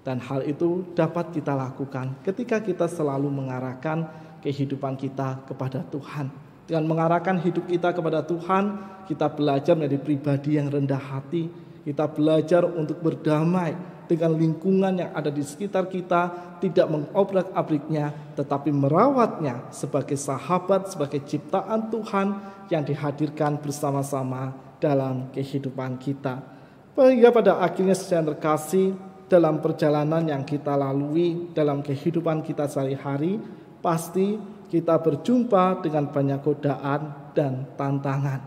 Dan 0.00 0.16
hal 0.20 0.48
itu 0.48 0.96
dapat 0.96 1.32
kita 1.32 1.52
lakukan 1.52 2.20
ketika 2.24 2.60
kita 2.60 2.88
selalu 2.88 3.28
mengarahkan 3.28 4.08
kehidupan 4.40 4.96
kita 4.96 5.44
kepada 5.44 5.84
Tuhan. 5.92 6.32
Dengan 6.64 6.84
mengarahkan 6.86 7.42
hidup 7.42 7.66
kita 7.66 7.92
kepada 7.92 8.24
Tuhan, 8.24 8.78
kita 9.10 9.26
belajar 9.28 9.74
menjadi 9.74 9.98
pribadi 10.00 10.56
yang 10.56 10.70
rendah 10.70 11.02
hati. 11.02 11.50
Kita 11.82 12.06
belajar 12.06 12.62
untuk 12.62 13.02
berdamai 13.02 13.74
dengan 14.10 14.34
lingkungan 14.34 14.98
yang 14.98 15.14
ada 15.14 15.30
di 15.30 15.38
sekitar 15.46 15.86
kita, 15.86 16.34
tidak 16.58 16.90
mengobrak-abriknya, 16.90 18.34
tetapi 18.34 18.74
merawatnya 18.74 19.70
sebagai 19.70 20.18
sahabat, 20.18 20.90
sebagai 20.90 21.22
ciptaan 21.22 21.94
Tuhan 21.94 22.34
yang 22.74 22.82
dihadirkan 22.82 23.62
bersama-sama 23.62 24.50
dalam 24.82 25.30
kehidupan 25.30 25.94
kita. 26.02 26.42
Sehingga 26.98 27.30
pada 27.30 27.62
akhirnya 27.62 27.94
sedang 27.94 28.34
terkasih 28.34 28.98
dalam 29.30 29.62
perjalanan 29.62 30.26
yang 30.26 30.42
kita 30.42 30.74
lalui 30.74 31.54
dalam 31.54 31.78
kehidupan 31.78 32.42
kita 32.42 32.66
sehari-hari, 32.66 33.38
pasti 33.78 34.34
kita 34.74 34.98
berjumpa 34.98 35.86
dengan 35.86 36.10
banyak 36.10 36.42
godaan 36.42 37.30
dan 37.30 37.62
tantangan. 37.78 38.42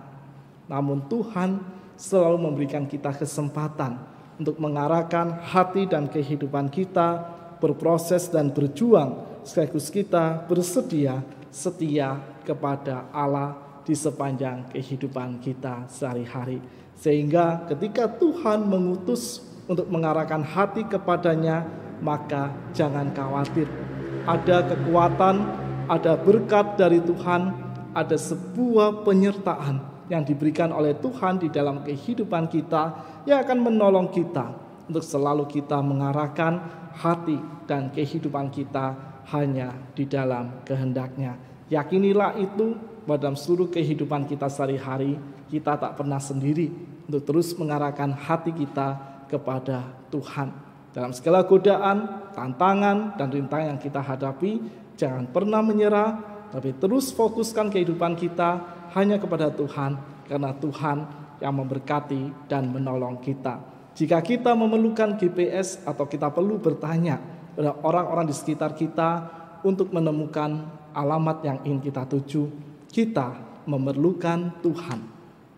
Namun 0.68 1.08
Tuhan 1.08 1.64
selalu 1.96 2.52
memberikan 2.52 2.84
kita 2.84 3.16
kesempatan 3.16 4.13
untuk 4.40 4.58
mengarahkan 4.58 5.44
hati 5.46 5.86
dan 5.86 6.10
kehidupan 6.10 6.70
kita 6.74 7.22
berproses 7.62 8.28
dan 8.28 8.52
berjuang 8.52 9.24
sekaligus 9.46 9.88
kita 9.88 10.44
bersedia 10.48 11.22
setia 11.54 12.18
kepada 12.44 13.08
Allah 13.14 13.56
di 13.84 13.94
sepanjang 13.94 14.72
kehidupan 14.72 15.40
kita 15.44 15.86
sehari-hari. 15.92 16.60
Sehingga 16.98 17.68
ketika 17.68 18.08
Tuhan 18.08 18.64
mengutus 18.66 19.44
untuk 19.68 19.88
mengarahkan 19.92 20.44
hati 20.44 20.88
kepadanya, 20.88 21.68
maka 22.00 22.52
jangan 22.76 23.12
khawatir. 23.12 23.68
Ada 24.24 24.64
kekuatan, 24.72 25.36
ada 25.92 26.16
berkat 26.16 26.80
dari 26.80 27.04
Tuhan, 27.04 27.52
ada 27.92 28.16
sebuah 28.16 29.04
penyertaan 29.04 29.93
yang 30.12 30.24
diberikan 30.24 30.72
oleh 30.76 30.96
Tuhan 31.00 31.40
di 31.40 31.48
dalam 31.48 31.84
kehidupan 31.84 32.52
kita 32.52 32.84
yang 33.24 33.40
akan 33.44 33.60
menolong 33.64 34.12
kita 34.12 34.52
untuk 34.88 35.04
selalu 35.04 35.48
kita 35.48 35.80
mengarahkan 35.80 36.60
hati 36.96 37.40
dan 37.64 37.88
kehidupan 37.92 38.52
kita 38.52 38.96
hanya 39.32 39.72
di 39.96 40.04
dalam 40.04 40.64
kehendaknya. 40.68 41.40
Yakinilah 41.72 42.36
itu 42.36 42.76
pada 43.08 43.32
seluruh 43.36 43.72
kehidupan 43.72 44.28
kita 44.28 44.52
sehari-hari 44.52 45.16
kita 45.48 45.78
tak 45.78 45.94
pernah 45.96 46.18
sendiri 46.18 46.74
untuk 47.06 47.24
terus 47.24 47.54
mengarahkan 47.54 48.10
hati 48.16 48.52
kita 48.52 48.98
kepada 49.30 49.86
Tuhan. 50.10 50.50
Dalam 50.94 51.14
segala 51.14 51.46
godaan, 51.46 52.30
tantangan, 52.38 53.18
dan 53.18 53.28
rintangan 53.30 53.78
yang 53.78 53.82
kita 53.82 54.02
hadapi, 54.02 54.62
jangan 54.94 55.26
pernah 55.30 55.62
menyerah, 55.66 56.22
tapi 56.54 56.74
terus 56.78 57.10
fokuskan 57.10 57.74
kehidupan 57.74 58.14
kita 58.14 58.62
hanya 58.94 59.18
kepada 59.18 59.50
Tuhan, 59.50 59.98
karena 60.30 60.54
Tuhan 60.58 60.98
yang 61.42 61.54
memberkati 61.60 62.48
dan 62.48 62.70
menolong 62.72 63.20
kita. 63.20 63.60
Jika 63.94 64.22
kita 64.26 64.58
memerlukan 64.58 65.20
GPS 65.22 65.84
atau 65.86 66.10
kita 66.10 66.34
perlu 66.34 66.58
bertanya 66.58 67.22
pada 67.54 67.78
orang-orang 67.86 68.26
di 68.30 68.36
sekitar 68.36 68.74
kita 68.74 69.30
untuk 69.62 69.94
menemukan 69.94 70.66
alamat 70.98 71.46
yang 71.46 71.58
ingin 71.62 71.82
kita 71.82 72.06
tuju, 72.10 72.50
kita 72.90 73.38
memerlukan 73.70 74.62
Tuhan 74.66 75.00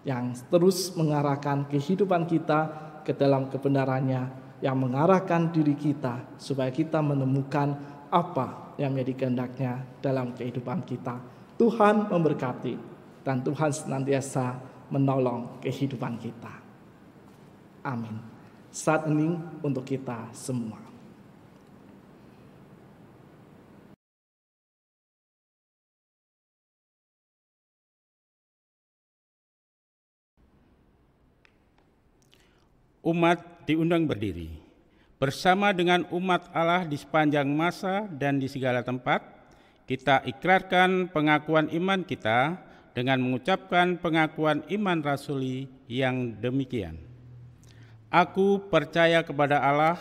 yang 0.03 0.35
terus 0.51 0.91
mengarahkan 0.93 1.65
kehidupan 1.71 2.27
kita 2.27 2.59
ke 3.07 3.15
dalam 3.15 3.47
kebenarannya 3.47 4.45
yang 4.59 4.77
mengarahkan 4.79 5.51
diri 5.51 5.75
kita 5.75 6.37
supaya 6.37 6.69
kita 6.71 6.99
menemukan 7.01 7.75
apa 8.11 8.75
yang 8.79 8.95
menjadi 8.95 9.25
kehendaknya 9.25 9.73
dalam 10.03 10.35
kehidupan 10.35 10.83
kita. 10.83 11.19
Tuhan 11.55 12.11
memberkati 12.11 12.94
dan 13.25 13.41
Tuhan 13.41 13.73
senantiasa 13.73 14.61
menolong 14.93 15.57
kehidupan 15.65 16.21
kita. 16.21 16.61
Amin. 17.81 18.21
Saat 18.69 19.09
ini 19.09 19.33
untuk 19.65 19.83
kita 19.83 20.29
semua. 20.31 20.85
umat 33.05 33.37
diundang 33.69 34.09
berdiri. 34.09 34.49
Bersama 35.21 35.71
dengan 35.71 36.03
umat 36.09 36.49
Allah 36.51 36.83
di 36.83 36.97
sepanjang 36.97 37.45
masa 37.47 38.09
dan 38.09 38.41
di 38.41 38.49
segala 38.49 38.81
tempat, 38.81 39.21
kita 39.85 40.25
ikrarkan 40.25 41.13
pengakuan 41.13 41.69
iman 41.71 42.01
kita 42.01 42.57
dengan 42.95 43.19
mengucapkan 43.19 43.99
pengakuan 43.99 44.63
iman 44.71 45.03
rasuli 45.03 45.67
yang 45.91 46.31
demikian. 46.39 46.95
Aku 48.07 48.63
percaya 48.71 49.19
kepada 49.19 49.59
Allah, 49.59 49.99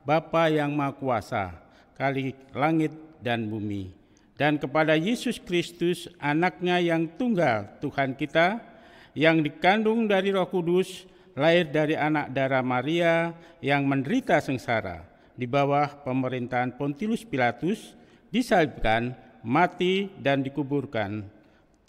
Bapa 0.00 0.48
yang 0.48 0.72
Maha 0.72 0.96
Kuasa, 0.96 1.52
kali 2.00 2.32
langit 2.56 2.96
dan 3.20 3.44
bumi, 3.44 3.92
dan 4.40 4.56
kepada 4.56 4.96
Yesus 4.96 5.36
Kristus, 5.36 6.08
anaknya 6.16 6.80
yang 6.80 7.04
tunggal 7.20 7.76
Tuhan 7.84 8.16
kita, 8.16 8.64
yang 9.12 9.44
dikandung 9.44 10.08
dari 10.08 10.32
roh 10.32 10.48
kudus, 10.48 11.04
lahir 11.36 11.68
dari 11.68 11.92
anak 11.92 12.32
darah 12.32 12.64
Maria 12.64 13.36
yang 13.60 13.84
menderita 13.84 14.40
sengsara 14.40 15.04
di 15.36 15.44
bawah 15.44 16.00
pemerintahan 16.00 16.80
Pontius 16.80 17.28
Pilatus, 17.28 17.92
disalibkan, 18.32 19.12
mati 19.44 20.08
dan 20.16 20.40
dikuburkan, 20.40 21.28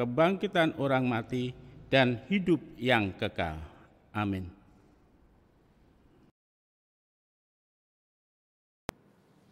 kebangkitan 0.00 0.80
orang 0.80 1.04
mati, 1.04 1.52
dan 1.92 2.24
hidup 2.32 2.62
yang 2.80 3.12
kekal. 3.20 3.60
Amin. 4.16 4.48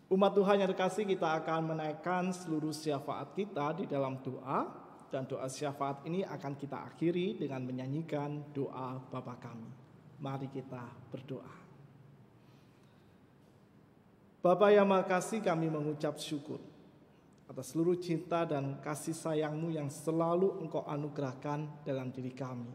Umat 0.09 0.32
Tuhan 0.32 0.64
yang 0.64 0.72
terkasih 0.72 1.05
kita 1.05 1.36
akan 1.44 1.76
menaikkan 1.76 2.32
seluruh 2.32 2.72
syafaat 2.72 3.36
kita 3.36 3.76
di 3.76 3.84
dalam 3.84 4.16
doa 4.24 4.64
dan 5.12 5.28
doa 5.28 5.44
syafaat 5.53 6.01
ini 6.09 6.24
akan 6.24 6.57
kita 6.57 6.80
akhiri 6.80 7.36
dengan 7.36 7.68
menyanyikan 7.68 8.40
doa 8.57 8.96
Bapa 9.12 9.36
kami. 9.36 9.68
Mari 10.16 10.49
kita 10.49 10.80
berdoa. 11.12 11.53
Bapak 14.40 14.70
yang 14.72 14.88
makasih 14.88 15.44
kami 15.44 15.68
mengucap 15.68 16.16
syukur 16.16 16.77
atas 17.49 17.72
seluruh 17.72 17.96
cinta 17.96 18.44
dan 18.44 18.76
kasih 18.84 19.16
sayangmu 19.16 19.72
yang 19.72 19.88
selalu 19.88 20.61
engkau 20.61 20.84
anugerahkan 20.84 21.64
dalam 21.80 22.12
diri 22.12 22.36
kami. 22.36 22.68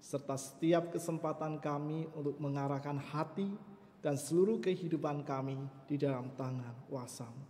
Serta 0.00 0.40
setiap 0.40 0.96
kesempatan 0.96 1.60
kami 1.60 2.08
untuk 2.16 2.40
mengarahkan 2.40 2.96
hati 2.96 3.52
dan 4.00 4.16
seluruh 4.16 4.64
kehidupan 4.64 5.28
kami 5.28 5.60
di 5.84 6.00
dalam 6.00 6.32
tangan 6.32 6.88
kuasamu. 6.88 7.44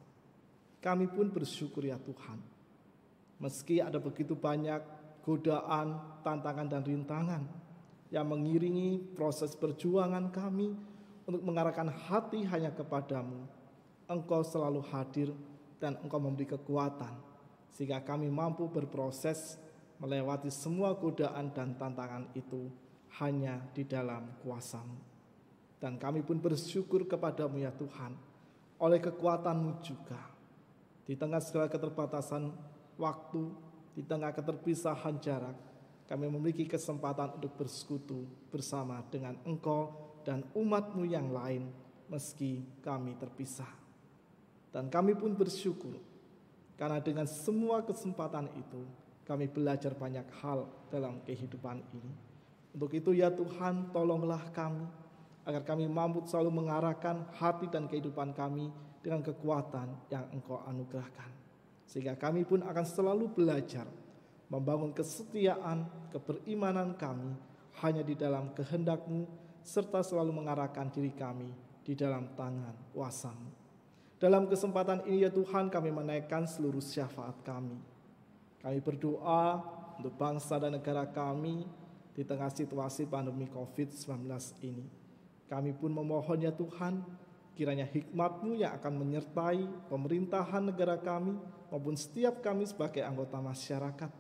Kami 0.83 1.07
pun 1.07 1.31
bersyukur 1.31 1.87
ya 1.87 1.99
Tuhan. 2.03 2.43
Meski 3.39 3.79
ada 3.79 4.03
begitu 4.03 4.35
banyak 4.35 4.83
godaan, 5.23 5.99
tantangan 6.23 6.67
dan 6.71 6.83
rintangan, 6.87 7.43
yang 8.15 8.27
mengiringi 8.27 9.15
proses 9.19 9.59
perjuangan 9.59 10.31
kami 10.31 10.73
untuk 11.27 11.43
mengarahkan 11.43 11.91
hati 11.91 12.47
hanya 12.47 12.71
kepadamu. 12.71 13.45
Engkau 14.07 14.47
selalu 14.47 14.81
hadir 14.95 15.35
dan 15.77 16.01
engkau 16.01 16.21
memberi 16.21 16.49
kekuatan 16.49 17.15
sehingga 17.73 18.01
kami 18.01 18.33
mampu 18.33 18.73
berproses 18.73 19.61
melewati 20.01 20.49
semua 20.49 20.97
godaan 20.97 21.53
dan 21.53 21.77
tantangan 21.77 22.33
itu 22.33 22.73
hanya 23.21 23.61
di 23.73 23.85
dalam 23.85 24.41
kuasamu. 24.41 24.97
Dan 25.77 26.01
kami 26.01 26.25
pun 26.25 26.41
bersyukur 26.41 27.05
kepadamu 27.05 27.61
ya 27.61 27.73
Tuhan 27.73 28.17
oleh 28.81 29.01
kekuatanmu 29.01 29.85
juga. 29.85 30.21
Di 31.07 31.15
tengah 31.15 31.41
segala 31.41 31.69
keterbatasan 31.69 32.51
waktu, 32.97 33.43
di 33.93 34.03
tengah 34.05 34.33
keterpisahan 34.33 35.21
jarak, 35.21 35.57
kami 36.09 36.27
memiliki 36.33 36.65
kesempatan 36.67 37.37
untuk 37.39 37.55
bersekutu 37.61 38.25
bersama 38.49 39.05
dengan 39.13 39.37
engkau 39.45 39.93
dan 40.27 40.43
umatmu 40.57 41.07
yang 41.07 41.31
lain 41.31 41.71
meski 42.11 42.63
kami 42.83 43.15
terpisah. 43.19 43.86
Dan 44.77 44.93
kami 44.93 45.17
pun 45.17 45.33
bersyukur 45.33 45.97
karena 46.77 47.01
dengan 47.01 47.25
semua 47.25 47.81
kesempatan 47.81 48.53
itu 48.61 48.85
kami 49.25 49.49
belajar 49.49 49.97
banyak 49.97 50.29
hal 50.45 50.69
dalam 50.93 51.25
kehidupan 51.25 51.81
ini. 51.97 52.13
Untuk 52.77 52.93
itu 52.93 53.17
ya 53.17 53.33
Tuhan 53.33 53.89
tolonglah 53.89 54.53
kami 54.53 54.85
agar 55.49 55.65
kami 55.65 55.89
mampu 55.89 56.29
selalu 56.29 56.61
mengarahkan 56.61 57.25
hati 57.41 57.73
dan 57.73 57.89
kehidupan 57.89 58.37
kami 58.37 58.69
dengan 59.01 59.25
kekuatan 59.25 60.13
yang 60.13 60.29
Engkau 60.37 60.61
anugerahkan. 60.69 61.33
Sehingga 61.89 62.13
kami 62.21 62.45
pun 62.45 62.61
akan 62.61 62.85
selalu 62.85 63.33
belajar 63.33 63.89
membangun 64.53 64.93
kesetiaan, 64.93 65.89
keberimanan 66.13 67.01
kami 67.01 67.33
hanya 67.81 68.05
di 68.05 68.13
dalam 68.13 68.53
kehendak-Mu 68.53 69.25
serta 69.65 70.05
selalu 70.05 70.37
mengarahkan 70.37 70.93
diri 70.93 71.17
kami 71.17 71.49
di 71.81 71.97
dalam 71.97 72.37
tangan 72.37 72.93
kuasamu. 72.93 73.66
Dalam 74.17 74.49
kesempatan 74.49 75.05
ini 75.05 75.29
ya 75.29 75.31
Tuhan 75.33 75.69
kami 75.69 75.93
menaikkan 75.93 76.49
seluruh 76.49 76.81
syafaat 76.81 77.37
kami. 77.45 77.77
Kami 78.65 78.81
berdoa 78.81 79.61
untuk 80.01 80.17
bangsa 80.17 80.57
dan 80.57 80.73
negara 80.73 81.05
kami 81.05 81.69
di 82.17 82.25
tengah 82.25 82.49
situasi 82.49 83.05
pandemi 83.05 83.45
COVID-19 83.53 84.25
ini. 84.65 84.89
Kami 85.53 85.77
pun 85.77 85.93
memohon 85.93 86.49
ya 86.49 86.49
Tuhan, 86.49 87.05
kiranya 87.53 87.85
hikmat-Mu 87.85 88.57
yang 88.57 88.73
akan 88.81 89.05
menyertai 89.05 89.93
pemerintahan 89.93 90.65
negara 90.65 90.97
kami 90.97 91.37
maupun 91.69 91.93
setiap 91.93 92.41
kami 92.41 92.65
sebagai 92.65 93.05
anggota 93.05 93.37
masyarakat, 93.37 94.11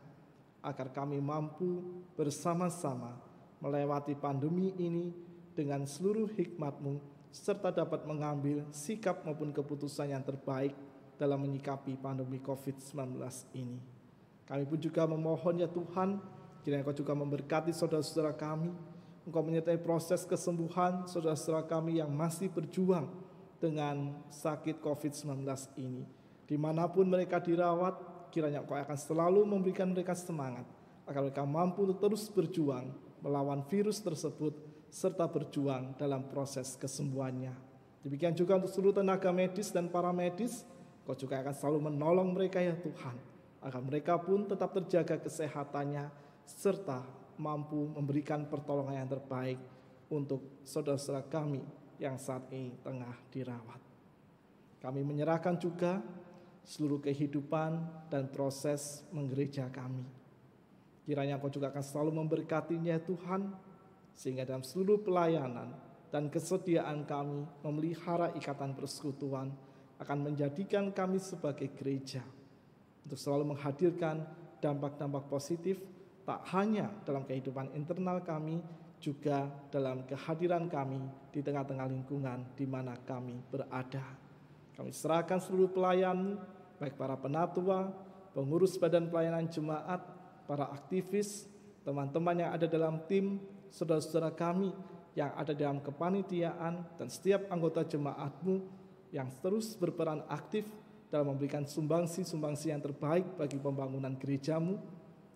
agar 0.61 0.89
kami 0.93 1.25
mampu 1.25 2.05
bersama-sama 2.21 3.17
melewati 3.65 4.13
pandemi 4.13 4.77
ini 4.77 5.17
dengan 5.57 5.89
seluruh 5.89 6.29
hikmat-Mu 6.37 7.16
serta 7.37 7.69
dapat 7.69 8.09
mengambil 8.09 8.65
sikap 8.73 9.21
maupun 9.21 9.53
keputusan 9.53 10.09
yang 10.09 10.25
terbaik 10.25 10.73
dalam 11.21 11.45
menyikapi 11.45 12.01
pandemi 12.01 12.41
COVID-19 12.41 13.21
ini. 13.53 13.77
Kami 14.49 14.65
pun 14.65 14.79
juga 14.81 15.05
memohon 15.05 15.61
ya 15.61 15.69
Tuhan, 15.69 16.17
kiranya 16.65 16.87
Engkau 16.87 16.97
juga 16.97 17.13
memberkati 17.13 17.77
saudara-saudara 17.77 18.33
kami, 18.33 18.73
Engkau 19.29 19.43
menyertai 19.45 19.77
proses 19.77 20.25
kesembuhan 20.25 21.05
saudara-saudara 21.05 21.67
kami 21.67 22.01
yang 22.01 22.09
masih 22.09 22.49
berjuang 22.49 23.11
dengan 23.61 24.17
sakit 24.33 24.81
COVID-19 24.81 25.45
ini. 25.83 26.09
Di 26.47 26.55
mana 26.57 26.87
pun 26.89 27.05
mereka 27.05 27.43
dirawat, 27.43 28.29
kiranya 28.33 28.65
Engkau 28.65 28.79
akan 28.79 28.97
selalu 28.97 29.41
memberikan 29.45 29.93
mereka 29.93 30.17
semangat, 30.17 30.65
agar 31.05 31.21
mereka 31.27 31.45
mampu 31.45 31.85
terus 32.01 32.31
berjuang 32.33 32.95
melawan 33.21 33.65
virus 33.67 33.99
tersebut 33.99 34.55
serta 34.91 35.29
berjuang 35.29 35.95
dalam 35.99 36.27
proses 36.27 36.75
kesembuhannya. 36.79 37.53
Demikian 38.07 38.39
juga 38.39 38.55
untuk 38.55 38.71
seluruh 38.71 38.95
tenaga 38.95 39.35
medis 39.35 39.75
dan 39.75 39.91
para 39.91 40.15
medis, 40.15 40.63
Kau 41.07 41.15
juga 41.15 41.39
akan 41.39 41.55
selalu 41.55 41.79
menolong 41.87 42.35
mereka 42.35 42.59
ya 42.59 42.75
Tuhan, 42.75 43.15
agar 43.63 43.83
mereka 43.83 44.19
pun 44.19 44.43
tetap 44.47 44.75
terjaga 44.75 45.23
kesehatannya 45.23 46.11
serta 46.43 47.03
mampu 47.39 47.91
memberikan 47.95 48.43
pertolongan 48.47 49.07
yang 49.07 49.11
terbaik 49.11 49.59
untuk 50.11 50.63
saudara-saudara 50.67 51.27
kami 51.31 51.63
yang 51.99 52.19
saat 52.19 52.47
ini 52.51 52.75
tengah 52.83 53.15
dirawat. 53.31 53.79
Kami 54.83 55.03
menyerahkan 55.03 55.59
juga 55.59 56.03
seluruh 56.67 56.99
kehidupan 56.99 57.71
dan 58.11 58.27
proses 58.27 59.07
menggereja 59.15 59.71
kami. 59.71 60.03
Kiranya 61.07 61.39
Kau 61.39 61.51
juga 61.51 61.71
akan 61.71 61.85
selalu 61.87 62.19
memberkatinya 62.19 62.99
Tuhan, 62.99 63.55
sehingga 64.17 64.49
dalam 64.49 64.65
seluruh 64.65 65.05
pelayanan 65.05 65.77
dan 66.09 66.33
kesediaan 66.33 67.05
kami 67.05 67.45
memelihara 67.61 68.33
ikatan 68.35 68.73
persekutuan 68.73 69.53
akan 70.01 70.19
menjadikan 70.33 70.89
kami 70.91 71.21
sebagai 71.21 71.69
gereja 71.77 72.25
untuk 73.05 73.21
selalu 73.21 73.53
menghadirkan 73.55 74.25
dampak-dampak 74.59 75.29
positif 75.29 75.79
tak 76.27 76.43
hanya 76.57 76.91
dalam 77.07 77.23
kehidupan 77.23 77.71
internal 77.77 78.19
kami 78.25 78.59
juga 78.99 79.47
dalam 79.71 80.03
kehadiran 80.09 80.67
kami 80.67 80.99
di 81.31 81.45
tengah-tengah 81.45 81.87
lingkungan 81.87 82.57
di 82.59 82.67
mana 82.67 82.97
kami 83.07 83.39
berada. 83.47 84.03
Kami 84.75 84.91
serahkan 84.91 85.39
seluruh 85.41 85.71
pelayan, 85.71 86.37
baik 86.81 86.99
para 86.99 87.15
penatua, 87.17 87.93
pengurus 88.35 88.77
badan 88.77 89.09
pelayanan 89.09 89.47
jemaat, 89.49 90.03
para 90.45 90.69
aktivis, 90.73 91.49
teman-teman 91.87 92.43
yang 92.43 92.51
ada 92.53 92.67
dalam 92.67 93.01
tim, 93.07 93.41
saudara-saudara 93.73 94.35
kami 94.35 94.71
yang 95.17 95.33
ada 95.33 95.57
dalam 95.57 95.81
kepanitiaan 95.81 96.85
dan 97.01 97.09
setiap 97.09 97.49
anggota 97.49 97.83
jemaatmu 97.89 98.61
yang 99.15 99.33
terus 99.41 99.73
berperan 99.81 100.21
aktif 100.29 100.69
dalam 101.09 101.33
memberikan 101.33 101.65
sumbangsi-sumbangsi 101.65 102.75
yang 102.75 102.85
terbaik 102.85 103.39
bagi 103.41 103.57
pembangunan 103.57 104.13
gerejamu. 104.19 104.77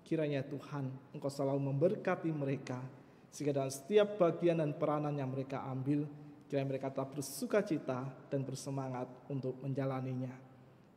Kiranya 0.05 0.43
Tuhan 0.43 0.91
Engkau 1.15 1.31
selalu 1.31 1.71
memberkati 1.71 2.29
mereka 2.35 2.83
sehingga 3.31 3.63
dalam 3.63 3.71
setiap 3.71 4.19
bagian 4.19 4.59
dan 4.59 4.75
peranan 4.75 5.15
yang 5.15 5.31
mereka 5.31 5.63
ambil, 5.71 6.03
kiranya 6.51 6.67
mereka 6.67 6.91
tetap 6.91 7.15
bersuka 7.15 7.63
cita 7.63 8.11
dan 8.27 8.43
bersemangat 8.43 9.07
untuk 9.31 9.55
menjalaninya. 9.63 10.35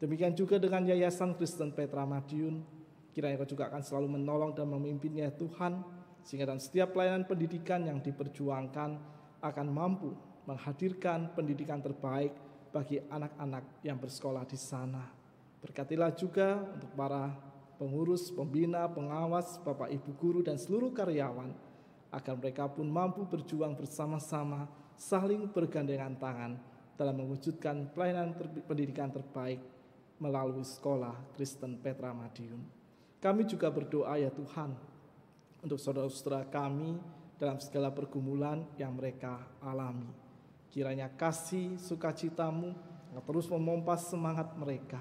Demikian 0.01 0.33
juga 0.33 0.57
dengan 0.57 0.81
Yayasan 0.83 1.37
Kristen 1.37 1.71
Petra 1.71 2.09
Madiun, 2.09 2.65
kiranya 3.13 3.37
Engkau 3.37 3.53
juga 3.53 3.69
akan 3.69 3.81
selalu 3.85 4.17
menolong 4.17 4.51
dan 4.57 4.65
memimpinnya 4.65 5.29
Tuhan, 5.29 5.85
sehingga 6.23 6.47
dalam 6.47 6.63
setiap 6.63 6.95
pelayanan 6.95 7.27
pendidikan 7.27 7.83
yang 7.83 7.99
diperjuangkan 7.99 8.89
akan 9.43 9.67
mampu 9.67 10.15
menghadirkan 10.47 11.31
pendidikan 11.35 11.83
terbaik 11.83 12.31
bagi 12.71 12.99
anak-anak 12.99 13.83
yang 13.85 13.99
bersekolah 13.99 14.43
di 14.47 14.57
sana. 14.57 15.03
Berkatilah 15.63 16.11
juga 16.15 16.59
untuk 16.59 16.91
para 16.95 17.31
pengurus, 17.79 18.31
pembina, 18.31 18.87
pengawas, 18.91 19.59
Bapak 19.63 19.91
Ibu 19.91 20.11
guru 20.19 20.39
dan 20.43 20.59
seluruh 20.59 20.91
karyawan 20.91 21.51
agar 22.11 22.35
mereka 22.35 22.67
pun 22.67 22.87
mampu 22.87 23.23
berjuang 23.27 23.75
bersama-sama 23.75 24.67
saling 24.95 25.49
bergandengan 25.51 26.15
tangan 26.19 26.51
dalam 26.93 27.15
mewujudkan 27.19 27.89
pelayanan 27.91 28.37
ter 28.37 28.47
pendidikan 28.63 29.09
terbaik 29.09 29.59
melalui 30.21 30.61
sekolah 30.61 31.33
Kristen 31.33 31.81
Petra 31.81 32.13
Madiun. 32.13 32.61
Kami 33.17 33.47
juga 33.47 33.71
berdoa 33.71 34.19
ya 34.19 34.29
Tuhan 34.29 34.92
untuk 35.63 35.79
saudara-saudara 35.79 36.45
kami 36.51 36.99
dalam 37.39 37.57
segala 37.57 37.89
pergumulan 37.89 38.67
yang 38.75 38.93
mereka 38.93 39.39
alami. 39.63 40.11
Kiranya 40.69 41.07
kasih 41.07 41.79
sukacitamu 41.79 42.75
terus 43.23 43.47
memompas 43.47 44.09
semangat 44.11 44.51
mereka. 44.59 44.99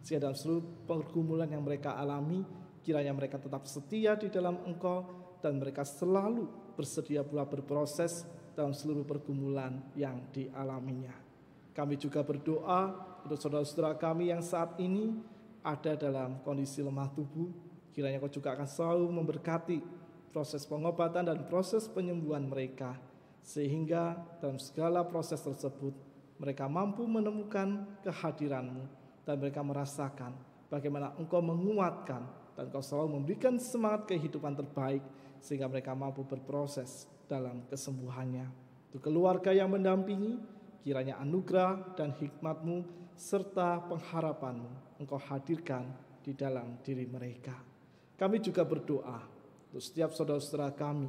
Sehingga 0.00 0.28
dalam 0.28 0.36
seluruh 0.36 0.64
pergumulan 0.88 1.46
yang 1.46 1.60
mereka 1.60 1.94
alami, 1.94 2.42
kiranya 2.80 3.12
mereka 3.12 3.36
tetap 3.36 3.68
setia 3.68 4.16
di 4.16 4.32
dalam 4.32 4.64
engkau 4.64 5.04
dan 5.44 5.60
mereka 5.60 5.84
selalu 5.84 6.48
bersedia 6.72 7.20
pula 7.20 7.44
berproses 7.44 8.24
dalam 8.56 8.72
seluruh 8.72 9.04
pergumulan 9.04 9.76
yang 9.92 10.24
dialaminya. 10.32 11.12
Kami 11.76 12.00
juga 12.00 12.24
berdoa 12.24 12.92
untuk 13.24 13.36
saudara-saudara 13.36 13.96
kami 14.00 14.32
yang 14.32 14.40
saat 14.40 14.80
ini 14.80 15.20
ada 15.60 15.92
dalam 15.96 16.40
kondisi 16.40 16.80
lemah 16.80 17.12
tubuh, 17.12 17.52
kiranya 17.92 18.16
kau 18.16 18.32
juga 18.32 18.56
akan 18.56 18.68
selalu 18.68 19.06
memberkati 19.12 19.78
proses 20.30 20.64
pengobatan 20.64 21.26
dan 21.26 21.46
proses 21.50 21.90
penyembuhan 21.90 22.46
mereka, 22.46 22.96
sehingga 23.42 24.18
dalam 24.38 24.58
segala 24.62 25.02
proses 25.02 25.42
tersebut 25.42 25.92
mereka 26.40 26.70
mampu 26.70 27.04
menemukan 27.04 27.84
kehadiranmu 28.00 28.84
dan 29.28 29.36
mereka 29.36 29.60
merasakan 29.60 30.32
bagaimana 30.72 31.12
engkau 31.20 31.44
menguatkan 31.44 32.24
dan 32.56 32.70
engkau 32.70 32.80
selalu 32.80 33.20
memberikan 33.20 33.58
semangat 33.60 34.08
kehidupan 34.08 34.56
terbaik 34.56 35.04
sehingga 35.42 35.68
mereka 35.68 35.92
mampu 35.92 36.24
berproses 36.24 37.10
dalam 37.28 37.66
kesembuhannya. 37.68 38.48
Untuk 38.90 39.06
keluarga 39.06 39.54
yang 39.54 39.70
mendampingi, 39.70 40.40
kiranya 40.82 41.20
anugerah 41.20 41.94
dan 41.94 42.14
hikmatmu 42.16 42.86
serta 43.14 43.84
pengharapanmu 43.86 45.00
engkau 45.02 45.20
hadirkan 45.20 45.92
di 46.24 46.32
dalam 46.32 46.80
diri 46.80 47.04
mereka. 47.04 47.54
Kami 48.16 48.36
juga 48.40 48.64
berdoa 48.64 49.39
untuk 49.70 49.86
setiap 49.86 50.10
saudara-saudara 50.10 50.74
kami, 50.74 51.06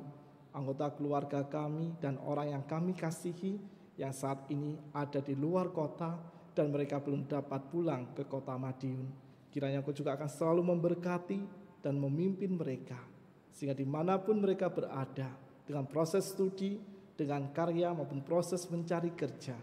anggota 0.53 0.93
keluarga 0.93 1.41
kami, 1.49 1.97
dan 1.97 2.21
orang 2.21 2.53
yang 2.53 2.63
kami 2.69 2.93
kasihi 2.93 3.57
yang 3.97 4.13
saat 4.13 4.45
ini 4.53 4.77
ada 4.93 5.17
di 5.17 5.33
luar 5.33 5.73
kota 5.73 6.21
dan 6.53 6.69
mereka 6.69 7.01
belum 7.01 7.25
dapat 7.25 7.73
pulang 7.73 8.13
ke 8.13 8.29
kota 8.29 8.53
Madiun. 8.61 9.09
Kiranya 9.49 9.81
Kau 9.81 9.89
juga 9.89 10.13
akan 10.13 10.29
selalu 10.29 10.61
memberkati 10.61 11.39
dan 11.81 11.97
memimpin 11.97 12.53
mereka, 12.53 13.01
sehingga 13.49 13.73
di 13.73 13.89
mana 13.89 14.21
pun 14.21 14.37
mereka 14.37 14.69
berada, 14.69 15.33
dengan 15.65 15.89
proses 15.89 16.29
studi, 16.29 16.77
dengan 17.17 17.49
karya 17.49 17.89
maupun 17.97 18.21
proses 18.21 18.69
mencari 18.69 19.17
kerja, 19.17 19.57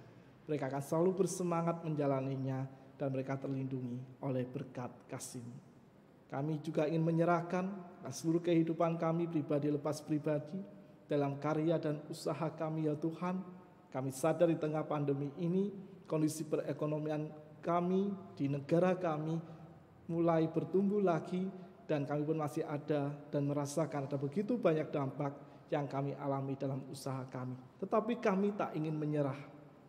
mereka 0.50 0.74
akan 0.74 0.82
selalu 0.82 1.22
bersemangat 1.22 1.86
menjalaninya 1.86 2.66
dan 2.98 3.14
mereka 3.14 3.38
terlindungi 3.38 4.02
oleh 4.26 4.42
berkat 4.42 4.90
kasih-Mu. 5.06 5.67
Kami 6.28 6.60
juga 6.60 6.84
ingin 6.84 7.04
menyerahkan 7.04 7.64
seluruh 8.12 8.44
kehidupan 8.44 9.00
kami 9.00 9.28
pribadi 9.32 9.72
lepas 9.72 10.04
pribadi 10.04 10.60
dalam 11.08 11.40
karya 11.40 11.80
dan 11.80 12.04
usaha 12.12 12.52
kami 12.52 12.84
ya 12.84 12.94
Tuhan. 13.00 13.40
Kami 13.88 14.12
sadar 14.12 14.52
di 14.52 14.60
tengah 14.60 14.84
pandemi 14.84 15.32
ini 15.40 15.72
kondisi 16.04 16.44
perekonomian 16.44 17.32
kami, 17.64 18.12
di 18.36 18.52
negara 18.52 18.92
kami 18.92 19.40
mulai 20.12 20.48
bertumbuh 20.52 21.00
lagi 21.00 21.48
dan 21.88 22.04
kami 22.04 22.24
pun 22.28 22.36
masih 22.36 22.68
ada 22.68 23.12
dan 23.32 23.48
merasakan 23.48 24.04
ada 24.04 24.20
begitu 24.20 24.60
banyak 24.60 24.92
dampak 24.92 25.32
yang 25.72 25.88
kami 25.88 26.12
alami 26.16 26.56
dalam 26.56 26.84
usaha 26.92 27.24
kami. 27.28 27.56
Tetapi 27.80 28.20
kami 28.20 28.56
tak 28.56 28.76
ingin 28.76 28.96
menyerah 28.96 29.36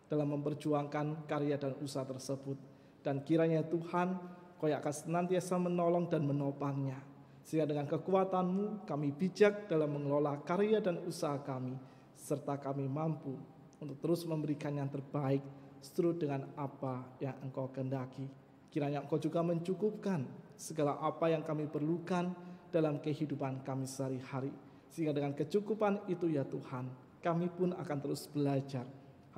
dalam 0.07 0.31
memperjuangkan 0.39 1.27
karya 1.27 1.55
dan 1.59 1.75
usaha 1.79 2.07
tersebut. 2.07 2.55
Dan 2.99 3.23
kiranya 3.23 3.63
Tuhan 3.63 4.15
kau 4.59 4.67
yang 4.67 4.83
akan 4.83 4.91
senantiasa 4.91 5.55
menolong 5.55 6.11
dan 6.11 6.27
menopangnya. 6.27 6.99
Sehingga 7.47 7.65
dengan 7.65 7.87
kekuatanmu 7.87 8.83
kami 8.83 9.15
bijak 9.15 9.71
dalam 9.71 9.95
mengelola 9.95 10.37
karya 10.43 10.83
dan 10.83 10.99
usaha 11.07 11.39
kami. 11.39 11.79
Serta 12.19 12.59
kami 12.59 12.85
mampu 12.85 13.39
untuk 13.79 13.97
terus 14.03 14.27
memberikan 14.27 14.75
yang 14.75 14.91
terbaik 14.91 15.39
seturut 15.79 16.19
dengan 16.19 16.43
apa 16.59 17.15
yang 17.23 17.39
engkau 17.39 17.71
kehendaki. 17.71 18.27
Kiranya 18.69 19.01
engkau 19.01 19.17
juga 19.17 19.39
mencukupkan 19.41 20.27
segala 20.59 20.99
apa 20.99 21.31
yang 21.31 21.41
kami 21.41 21.65
perlukan 21.71 22.35
dalam 22.69 22.99
kehidupan 23.01 23.63
kami 23.65 23.87
sehari-hari. 23.87 24.53
Sehingga 24.91 25.15
dengan 25.15 25.33
kecukupan 25.33 26.05
itu 26.11 26.29
ya 26.29 26.43
Tuhan, 26.45 26.91
kami 27.23 27.47
pun 27.49 27.73
akan 27.73 27.97
terus 27.97 28.27
belajar, 28.29 28.85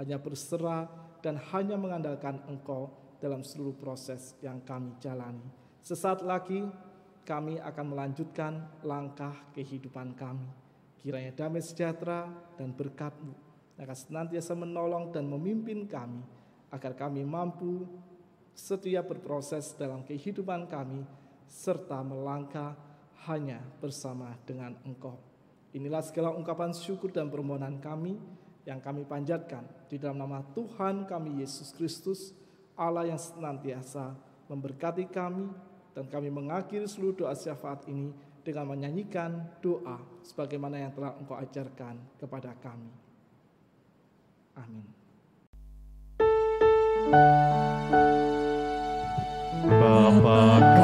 hanya 0.02 0.18
berserah 0.20 0.90
dan 1.22 1.38
hanya 1.54 1.78
mengandalkan 1.78 2.42
Engkau 2.50 2.90
dalam 3.22 3.46
seluruh 3.46 3.78
proses 3.78 4.34
yang 4.42 4.60
kami 4.66 4.98
jalani. 4.98 5.46
Sesaat 5.86 6.26
lagi 6.26 6.66
kami 7.22 7.62
akan 7.62 7.86
melanjutkan 7.94 8.82
langkah 8.82 9.38
kehidupan 9.54 10.18
kami. 10.18 10.50
Kiranya 10.98 11.34
damai 11.34 11.62
sejahtera 11.62 12.30
dan 12.58 12.74
berkat-Mu 12.74 13.52
akan 13.82 13.98
senantiasa 13.98 14.54
menolong 14.54 15.10
dan 15.10 15.26
memimpin 15.26 15.90
kami 15.90 16.22
agar 16.70 16.94
kami 16.94 17.26
mampu 17.26 17.90
setia 18.54 19.02
berproses 19.02 19.74
dalam 19.74 20.06
kehidupan 20.06 20.70
kami 20.70 21.02
serta 21.50 22.06
melangkah 22.06 22.78
hanya 23.26 23.62
bersama 23.82 24.38
dengan 24.46 24.78
Engkau. 24.86 25.18
Inilah 25.74 26.06
segala 26.06 26.30
ungkapan 26.36 26.76
syukur 26.78 27.10
dan 27.10 27.34
permohonan 27.34 27.82
kami 27.82 28.22
yang 28.68 28.78
kami 28.78 29.08
panjatkan 29.08 29.66
di 29.90 29.98
dalam 29.98 30.22
nama 30.22 30.46
Tuhan 30.54 31.10
kami 31.10 31.42
Yesus 31.42 31.74
Kristus, 31.74 32.38
Allah 32.76 33.08
yang 33.08 33.20
senantiasa 33.20 34.16
memberkati 34.52 35.08
kami 35.12 35.48
dan 35.92 36.08
kami 36.08 36.32
mengakhiri 36.32 36.88
seluruh 36.88 37.28
doa 37.28 37.36
syafaat 37.36 37.88
ini 37.92 38.12
dengan 38.42 38.74
menyanyikan 38.74 39.62
doa 39.62 40.02
sebagaimana 40.26 40.82
yang 40.82 40.92
telah 40.96 41.14
Engkau 41.20 41.38
ajarkan 41.38 41.96
kepada 42.18 42.52
kami. 42.58 42.92
Amin. 44.58 44.86
Bapa 49.62 50.81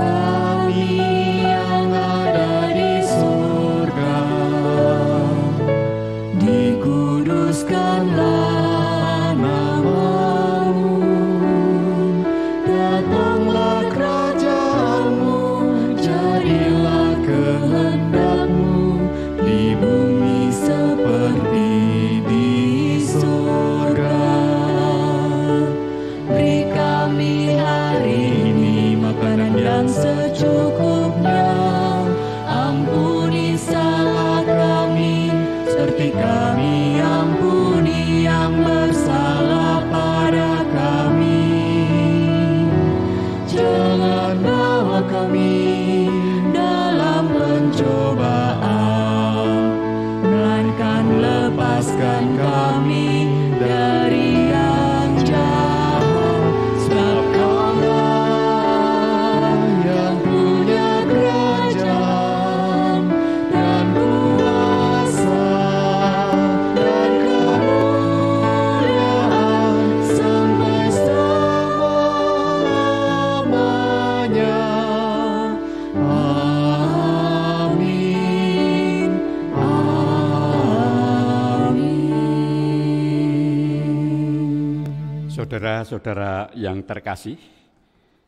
Saudara-saudara 85.87 86.51
yang 86.59 86.83
terkasih, 86.83 87.39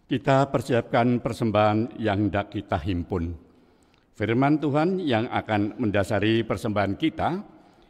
kita 0.07 0.47
persiapkan 0.47 1.19
persembahan 1.19 1.99
yang 1.99 2.31
hendak 2.31 2.55
kita 2.55 2.79
himpun. 2.79 3.35
Firman 4.15 4.63
Tuhan 4.63 5.03
yang 5.03 5.27
akan 5.27 5.75
mendasari 5.75 6.47
persembahan 6.47 6.95
kita 6.95 7.43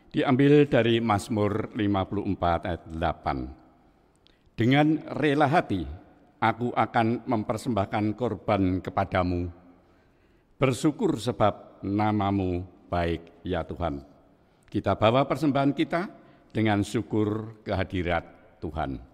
diambil 0.09 0.65
dari 0.65 0.97
Mazmur 0.97 1.69
54 1.77 2.65
ayat 2.65 2.83
8. 2.97 4.57
Dengan 4.57 5.05
rela 5.21 5.45
hati, 5.45 5.85
aku 6.41 6.73
akan 6.73 7.29
mempersembahkan 7.29 8.17
korban 8.17 8.81
kepadamu. 8.81 9.53
Bersyukur 10.57 11.21
sebab 11.21 11.85
namamu 11.85 12.65
baik 12.89 13.45
ya 13.45 13.61
Tuhan. 13.61 14.01
Kita 14.65 14.97
bawa 14.97 15.29
persembahan 15.29 15.77
kita 15.77 16.09
dengan 16.49 16.81
syukur 16.81 17.61
kehadirat 17.61 18.57
Tuhan. 18.65 19.08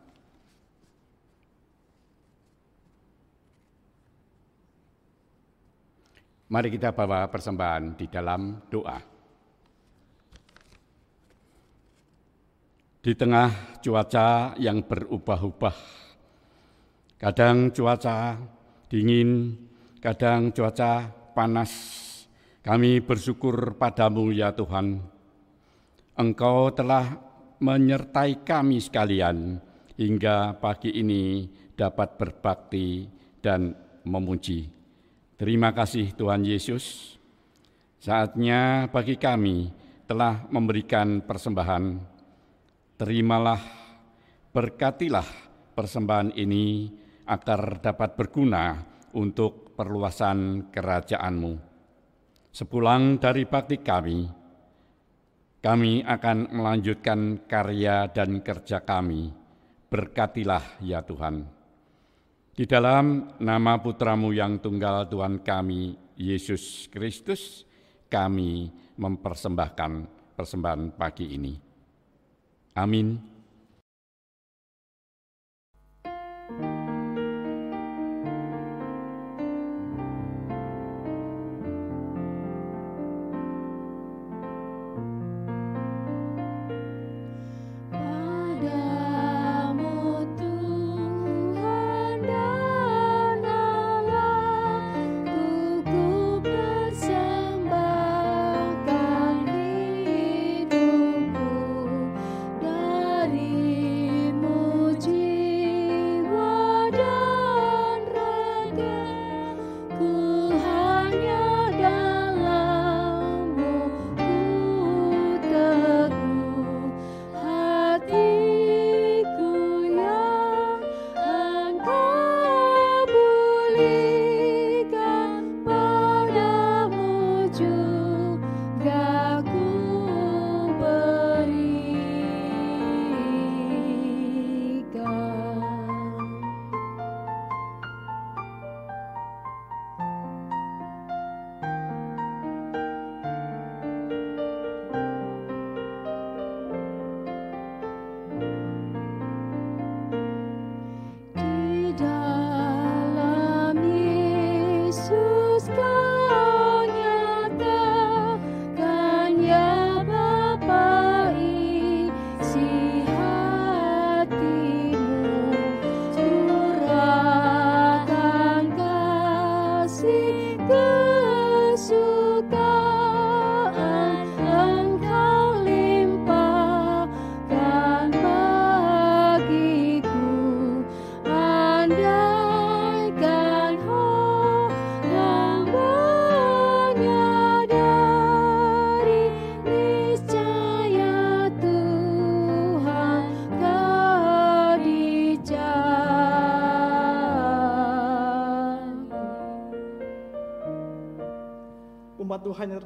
Mari 6.45 6.69
kita 6.69 6.93
bawa 6.93 7.25
persembahan 7.25 7.97
di 7.97 8.05
dalam 8.05 8.69
doa. 8.69 9.01
Di 13.01 13.13
tengah 13.17 13.81
cuaca 13.81 14.53
yang 14.61 14.85
berubah-ubah, 14.85 15.77
kadang 17.17 17.73
cuaca 17.73 18.37
dingin, 18.85 19.57
kadang 19.97 20.53
cuaca 20.53 21.09
panas, 21.33 21.73
kami 22.61 23.01
bersyukur 23.01 23.73
padamu 23.81 24.29
ya 24.29 24.53
Tuhan. 24.53 25.01
Engkau 26.13 26.69
telah 26.77 27.17
menyertai 27.57 28.45
kami 28.45 28.77
sekalian 28.85 29.57
hingga 29.97 30.61
pagi 30.61 30.93
ini 30.93 31.49
dapat 31.73 32.21
berbakti 32.21 33.09
dan 33.41 33.73
memuji. 34.05 34.84
Terima 35.35 35.75
kasih 35.75 36.15
Tuhan 36.15 36.47
Yesus. 36.47 37.15
Saatnya 37.99 38.87
bagi 38.87 39.19
kami 39.19 39.67
telah 40.07 40.47
memberikan 40.47 41.19
persembahan. 41.27 41.99
Terimalah, 42.95 43.59
berkatilah 44.55 45.27
persembahan 45.75 46.31
ini 46.39 46.87
agar 47.27 47.83
dapat 47.83 48.15
berguna 48.15 48.79
untuk 49.11 49.75
perluasan 49.75 50.71
kerajaan-Mu. 50.71 51.53
Sepulang 52.55 53.19
dari 53.19 53.43
bakti 53.43 53.83
kami, 53.83 54.23
kami 55.59 55.99
akan 55.99 56.55
melanjutkan 56.55 57.43
karya 57.43 58.07
dan 58.07 58.39
kerja 58.39 58.87
kami. 58.87 59.35
Berkatilah 59.91 60.79
ya 60.79 61.03
Tuhan. 61.03 61.54
Di 62.55 62.63
dalam 62.63 63.35
nama 63.43 63.75
putramu 63.83 64.31
yang 64.31 64.63
tunggal 64.63 65.11
Tuhan 65.11 65.43
kami, 65.43 65.91
Yesus 66.15 66.87
Kristus, 66.87 67.67
kami 68.07 68.71
mempersembahkan 68.95 69.91
persembahan 70.39 70.95
pagi 70.95 71.35
ini. 71.35 71.51
Amin. 72.79 73.34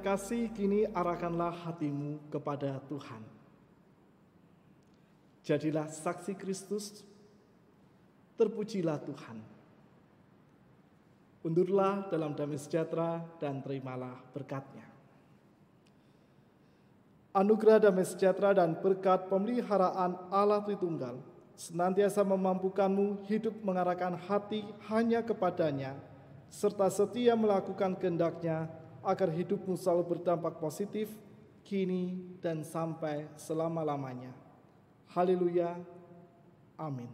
Kini 0.09 0.89
arahkanlah 0.89 1.53
hatimu 1.69 2.33
kepada 2.33 2.81
Tuhan. 2.89 3.21
Jadilah 5.45 5.85
saksi 5.85 6.33
Kristus, 6.33 7.05
terpujilah 8.33 8.97
Tuhan. 9.05 9.37
Undurlah 11.45 12.09
dalam 12.09 12.33
damai 12.33 12.57
sejahtera 12.57 13.21
dan 13.37 13.61
terimalah 13.61 14.17
berkatnya. 14.33 14.89
Anugerah 17.29 17.77
damai 17.77 18.01
sejahtera 18.01 18.57
dan 18.57 18.81
berkat 18.81 19.29
pemeliharaan 19.29 20.17
Allah 20.33 20.65
Tritunggal 20.65 21.21
senantiasa 21.53 22.25
memampukanmu 22.25 23.29
hidup 23.29 23.53
mengarahkan 23.61 24.17
hati 24.25 24.65
hanya 24.89 25.21
kepadanya, 25.21 25.93
serta 26.49 26.89
setia 26.89 27.37
melakukan 27.37 27.93
kehendaknya 27.93 28.73
agar 29.03 29.29
hidupmu 29.31 29.75
selalu 29.75 30.17
berdampak 30.17 30.59
positif, 30.59 31.11
kini 31.63 32.17
dan 32.41 32.65
sampai 32.65 33.29
selama-lamanya. 33.37 34.33
Haleluya. 35.09 35.77
Amin. 36.79 37.09